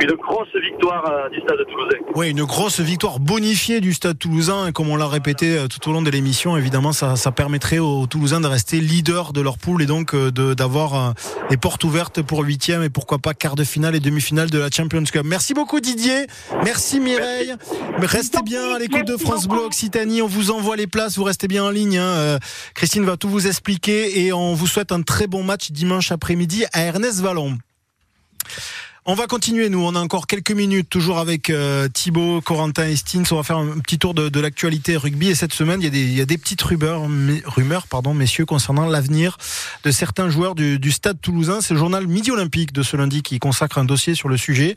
[0.00, 1.98] une grosse victoire du Stade toulousain.
[2.14, 5.92] Oui, une grosse victoire bonifiée du Stade toulousain, et comme on l'a répété tout au
[5.92, 9.82] long de l'émission, évidemment, ça, ça, permettrait aux Toulousains de rester leader de leur poule
[9.82, 11.14] et donc d'avoir
[11.50, 14.58] les portes ouvertes pour huitième et pourquoi pas quart de finale et demi-finale finale de
[14.60, 15.22] la Champions Cup.
[15.24, 16.28] Merci beaucoup Didier,
[16.62, 17.56] merci Mireille.
[17.98, 21.48] Restez bien à l'écoute de France Bleu Occitanie, on vous envoie les places, vous restez
[21.48, 21.98] bien en ligne.
[21.98, 22.06] Hein.
[22.06, 22.38] Euh,
[22.74, 26.66] Christine va tout vous expliquer et on vous souhaite un très bon match dimanche après-midi
[26.72, 27.58] à Ernest Vallon.
[29.10, 29.82] On va continuer, nous.
[29.82, 33.22] On a encore quelques minutes, toujours avec euh, Thibaut, Corentin et Stins.
[33.30, 35.30] On va faire un petit tour de, l'actualité rugby.
[35.30, 37.08] Et cette semaine, il y a des, petites rumeurs,
[37.46, 39.38] rumeurs pardon, messieurs, concernant l'avenir
[39.82, 41.62] de certains joueurs du, Stade toulousain.
[41.62, 44.74] C'est le journal Midi Olympique de ce lundi qui consacre un dossier sur le sujet.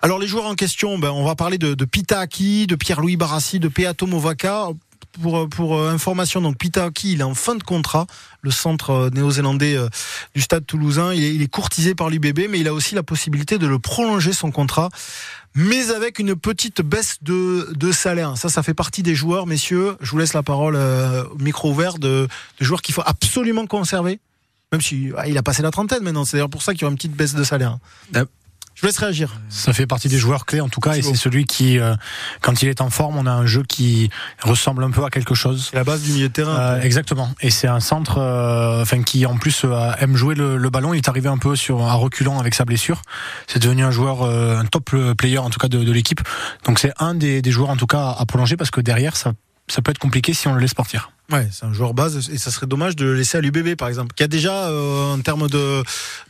[0.00, 3.68] Alors, les joueurs en question, ben, on va parler de, de de Pierre-Louis Barassi, de
[3.68, 4.70] Peato Movaca
[5.20, 8.06] pour, pour information, donc Pita Aki, il est en fin de contrat,
[8.42, 9.76] le centre néo-zélandais
[10.34, 11.12] du stade toulousain.
[11.12, 14.50] Il est, courtisé par l'UBB, mais il a aussi la possibilité de le prolonger son
[14.50, 14.88] contrat,
[15.54, 18.36] mais avec une petite baisse de, salaire.
[18.36, 19.96] Ça, ça fait partie des joueurs, messieurs.
[20.00, 22.28] Je vous laisse la parole euh, au micro ouvert de,
[22.60, 24.20] de joueurs qu'il faut absolument conserver.
[24.72, 26.84] Même si ah, il a passé la trentaine maintenant, c'est d'ailleurs pour ça qu'il y
[26.84, 27.78] aura une petite baisse de salaire.
[28.78, 29.40] Je vous laisse réagir.
[29.48, 31.96] Ça fait partie des joueurs clés en tout cas, et c'est celui qui, euh,
[32.42, 34.08] quand il est en forme, on a un jeu qui
[34.40, 35.72] ressemble un peu à quelque chose.
[35.74, 36.56] La base du milieu de terrain.
[36.56, 37.28] Euh, exactement.
[37.40, 40.94] Et c'est un centre, euh, enfin qui en plus euh, aime jouer le, le, ballon.
[40.94, 43.02] Il est arrivé un peu sur un reculant avec sa blessure.
[43.48, 46.20] C'est devenu un joueur, un top player en tout cas de, de l'équipe.
[46.64, 49.32] Donc c'est un des, des, joueurs en tout cas à prolonger parce que derrière ça,
[49.66, 51.10] ça peut être compliqué si on le laisse partir.
[51.30, 53.88] Ouais, c'est un joueur base et ça serait dommage de le laisser à l'UBB par
[53.88, 55.82] exemple, qui a déjà euh, en termes de,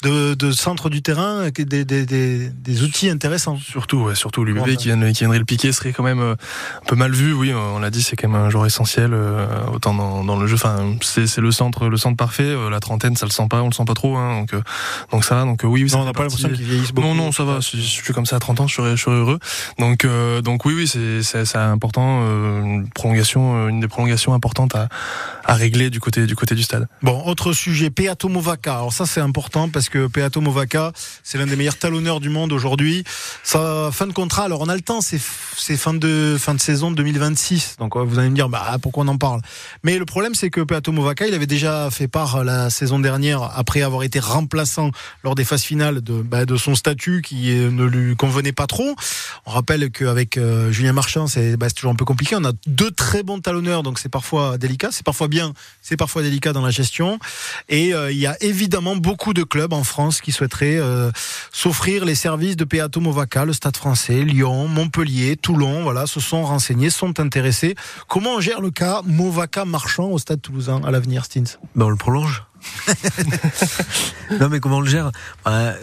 [0.02, 3.58] de, de centre du terrain des, des, des, des outils intéressants.
[3.58, 6.34] Surtout, ouais, surtout l'UBB qui, viendrait le piquer serait quand même euh,
[6.82, 7.32] un peu mal vu.
[7.32, 10.46] Oui, on l'a dit, c'est quand même un joueur essentiel euh, autant dans, dans, le
[10.46, 10.56] jeu.
[10.56, 12.42] Enfin, c'est, c'est le centre, le centre parfait.
[12.42, 14.16] Euh, la trentaine, ça le sent pas, on le sent pas trop.
[14.16, 14.62] Hein, donc, euh,
[15.12, 15.44] donc ça.
[15.44, 17.06] Donc oui, oui non, on n'a pas l'impression qu'il vieillisse beaucoup.
[17.06, 17.60] Non, non, ça va.
[17.60, 19.38] Si je suis comme ça à 30 ans, je serais, je serais heureux.
[19.78, 22.20] Donc, euh, donc oui, oui, c'est, c'est, c'est important.
[22.64, 24.87] une prolongation, une des prolongations importantes à,
[25.44, 26.88] à régler du côté du côté du stade.
[27.02, 28.76] Bon, autre sujet, Peato Movaca.
[28.76, 32.52] Alors ça c'est important parce que Peato Movaca, c'est l'un des meilleurs talonneurs du monde
[32.52, 33.04] aujourd'hui.
[33.42, 35.20] Sa fin de contrat, alors on a le temps, c'est
[35.56, 37.76] c'est fin de fin de saison de 2026.
[37.78, 39.40] Donc vous allez me dire bah pourquoi on en parle?
[39.82, 43.42] Mais le problème c'est que Peato Movaca, il avait déjà fait part la saison dernière
[43.42, 44.90] après avoir été remplaçant
[45.24, 48.94] lors des phases finales de bah, son statut qui ne lui convenait pas trop.
[49.46, 52.36] On rappelle qu'avec euh, Julien Marchand, c'est bah, toujours un peu compliqué.
[52.36, 55.52] On a deux très bons talonneurs, donc c'est parfois délicat, c'est parfois bien
[55.82, 57.18] c'est parfois délicat dans la gestion.
[57.68, 61.10] Et euh, il y a évidemment beaucoup de clubs en France qui souhaiteraient euh,
[61.52, 66.42] s'offrir les services de Peato Movaca, le Stade français, Lyon, Montpellier, Toulon, voilà, se sont
[66.42, 67.74] renseignés, sont intéressés.
[68.08, 71.58] Comment on gère le cas Movaca marchand au Stade toulousain à l'avenir, Stins?
[71.74, 72.44] Ben On le prolonge.
[74.40, 75.12] non mais comment on le gère?
[75.44, 75.74] Bah,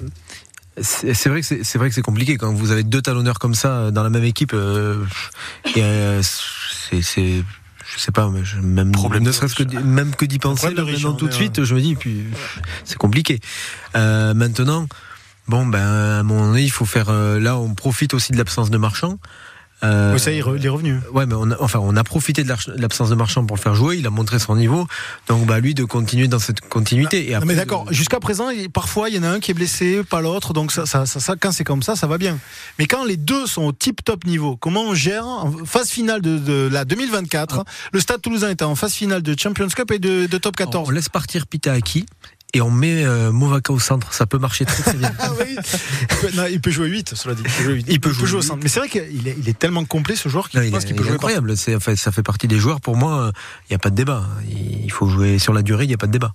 [0.82, 3.92] c'est vrai que c'est vrai que c'est compliqué quand vous avez deux talonneurs comme ça
[3.92, 4.54] dans la même équipe.
[4.54, 5.06] Euh,
[5.78, 7.44] euh, c'est,
[7.96, 8.92] je sais pas, même,
[9.22, 11.64] ne serait-ce que, d'y- même que d'y penser, problème là, riche, maintenant, tout de suite,
[11.64, 12.26] je me dis, puis,
[12.84, 13.40] c'est compliqué.
[13.96, 14.88] Euh, maintenant,
[15.48, 18.38] bon, ben, à un moment donné, il faut faire, euh, là, on profite aussi de
[18.38, 19.20] l'absence de marchand.
[19.86, 21.00] Euh, Oui, ça y est, il est revenu.
[21.14, 23.76] Ouais, mais on a, enfin, on a profité de l'absence de marchand pour le faire
[23.76, 23.98] jouer.
[23.98, 24.88] Il a montré son niveau.
[25.28, 27.30] Donc, bah, lui, de continuer dans cette continuité.
[27.30, 30.02] Et après, mais d'accord, jusqu'à présent, parfois il y en a un qui est blessé,
[30.04, 32.38] pas l'autre, donc ça, ça, ça, ça- quand c'est comme ça, ça va bien.
[32.80, 36.22] Mais quand les deux sont au tip top niveau, comment on gère en phase finale
[36.22, 37.64] de, de la 2024
[37.94, 40.88] Le Stade Toulousain était en phase finale de Champions Cup et de, de top 14.
[40.90, 42.06] on laisse partir Pita Aki
[42.56, 44.14] et on met euh, Movaka au centre.
[44.14, 45.12] Ça peut marcher très très bien.
[45.20, 45.58] Ah oui.
[45.58, 47.44] il, peut, non, il peut jouer 8, cela dit.
[47.46, 47.86] Il peut jouer, huit.
[47.90, 48.62] Il peut jouer au centre.
[48.64, 50.78] Mais c'est vrai qu'il est, il est tellement complet ce joueur qu'il est, qu'il peut
[50.80, 51.14] il est jouer partout.
[51.14, 51.58] incroyable.
[51.58, 52.80] C'est, enfin, ça fait partie des joueurs.
[52.80, 53.32] Pour moi,
[53.70, 54.24] il n'y a pas de débat.
[54.50, 55.84] Il faut jouer sur la durée.
[55.84, 56.34] Il n'y a pas de débat.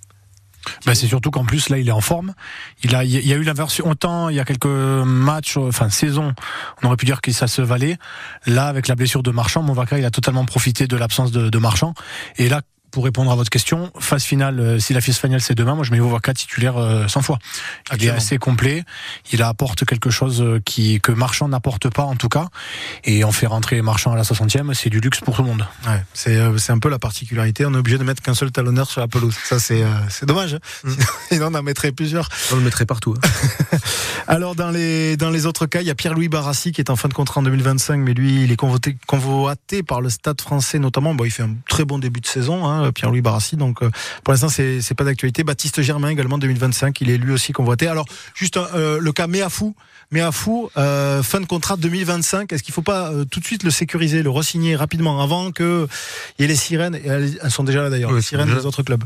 [0.85, 2.35] Bah, c'est surtout qu'en plus là il est en forme.
[2.83, 5.89] Il a, il y a eu la version autant il y a quelques matchs, enfin
[5.89, 6.35] saison,
[6.83, 7.97] on aurait pu dire que ça se valait.
[8.45, 11.57] Là avec la blessure de Marchand, Movaka il a totalement profité de l'absence de, de
[11.57, 11.95] Marchand.
[12.37, 12.61] Et là
[12.91, 15.83] pour répondre à votre question, phase finale, euh, si la phase finale c'est demain, moi
[15.83, 17.39] je mets Movaka titulaire euh, 100 fois.
[17.97, 18.83] Il est assez complet,
[19.31, 22.47] il apporte quelque chose euh, qui que Marchand n'apporte pas en tout cas.
[23.03, 25.65] Et on fait rentrer Marchand à la 60e, c'est du luxe pour tout le monde.
[25.87, 27.65] Ouais, c'est euh, c'est un peu la particularité.
[27.65, 29.35] On est obligé de mettre qu'un seul talonneur sur la pelouse.
[29.43, 30.55] Ça, c'est euh, c'est dommage.
[30.55, 30.59] hein.
[30.83, 30.95] Sinon,
[31.31, 32.27] sinon, on en mettrait plusieurs.
[32.51, 33.15] On le mettrait partout.
[33.17, 33.77] hein.
[34.27, 36.95] Alors, dans les, dans les autres cas, il y a Pierre-Louis Barassi qui est en
[36.95, 40.79] fin de contrat en 2025, mais lui, il est convoité, convoité par le stade français
[40.79, 41.13] notamment.
[41.15, 43.55] Bon, il fait un très bon début de saison, hein, Pierre-Louis Barassi.
[43.57, 43.91] Donc, euh,
[44.23, 45.43] pour l'instant, c'est c'est pas d'actualité.
[45.43, 47.87] Baptiste Germain également 2025, il est lui aussi convoité.
[47.87, 49.75] Alors, juste euh, le cas Méafou.
[50.11, 52.51] Méafou, euh, fin de contrat 2025.
[52.51, 55.87] Est-ce qu'il faut pas euh, tout de suite le sécuriser, le re-signer rapidement avant que
[56.37, 56.95] il y ait les sirènes?
[56.95, 59.03] Et elles, elles sont déjà là d'ailleurs, Oui, les sirènes des autres clubs.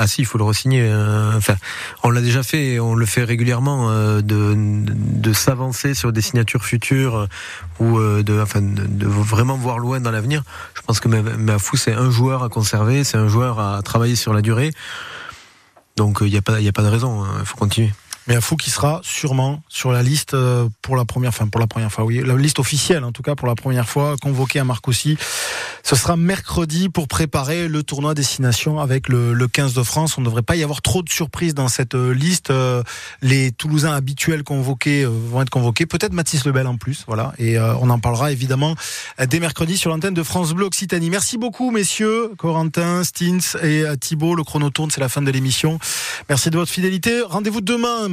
[0.00, 0.82] Ah si, il faut le re-signer.
[0.82, 1.56] euh, Enfin,
[2.04, 6.64] on l'a déjà fait, on le fait régulièrement euh, de, de s'avancer sur des signatures
[6.64, 7.26] futures euh,
[7.80, 10.44] ou de, enfin, de, vraiment voir loin dans l'avenir.
[10.74, 14.32] Je pense que Mafou c'est un joueur à conserver, c'est un joueur à travailler sur
[14.32, 14.70] la durée.
[15.96, 17.24] Donc il n'y a pas, il a pas de raison.
[17.40, 17.92] Il faut continuer.
[18.28, 21.60] Mais à fou qui sera sûrement sur la liste euh, pour la première, enfin pour
[21.62, 24.58] la première fois, oui, la liste officielle en tout cas pour la première fois, convoqué
[24.58, 25.16] à Marcoussis.
[25.82, 30.18] Ce sera mercredi pour préparer le tournoi destination avec le, le 15 de France.
[30.18, 32.50] On ne devrait pas y avoir trop de surprises dans cette euh, liste.
[32.50, 32.82] Euh,
[33.22, 37.32] Les Toulousains habituels convoqués vont être convoqués, peut-être Mathis Lebel en plus, voilà.
[37.38, 38.74] Et on en parlera évidemment
[39.26, 41.08] dès mercredi sur l'antenne de France Bleu Occitanie.
[41.08, 44.34] Merci beaucoup messieurs, Corentin, Stins et Thibault.
[44.34, 45.78] Le chrono tourne, c'est la fin de l'émission.
[46.28, 47.22] Merci de votre fidélité.
[47.22, 48.06] Rendez-vous demain.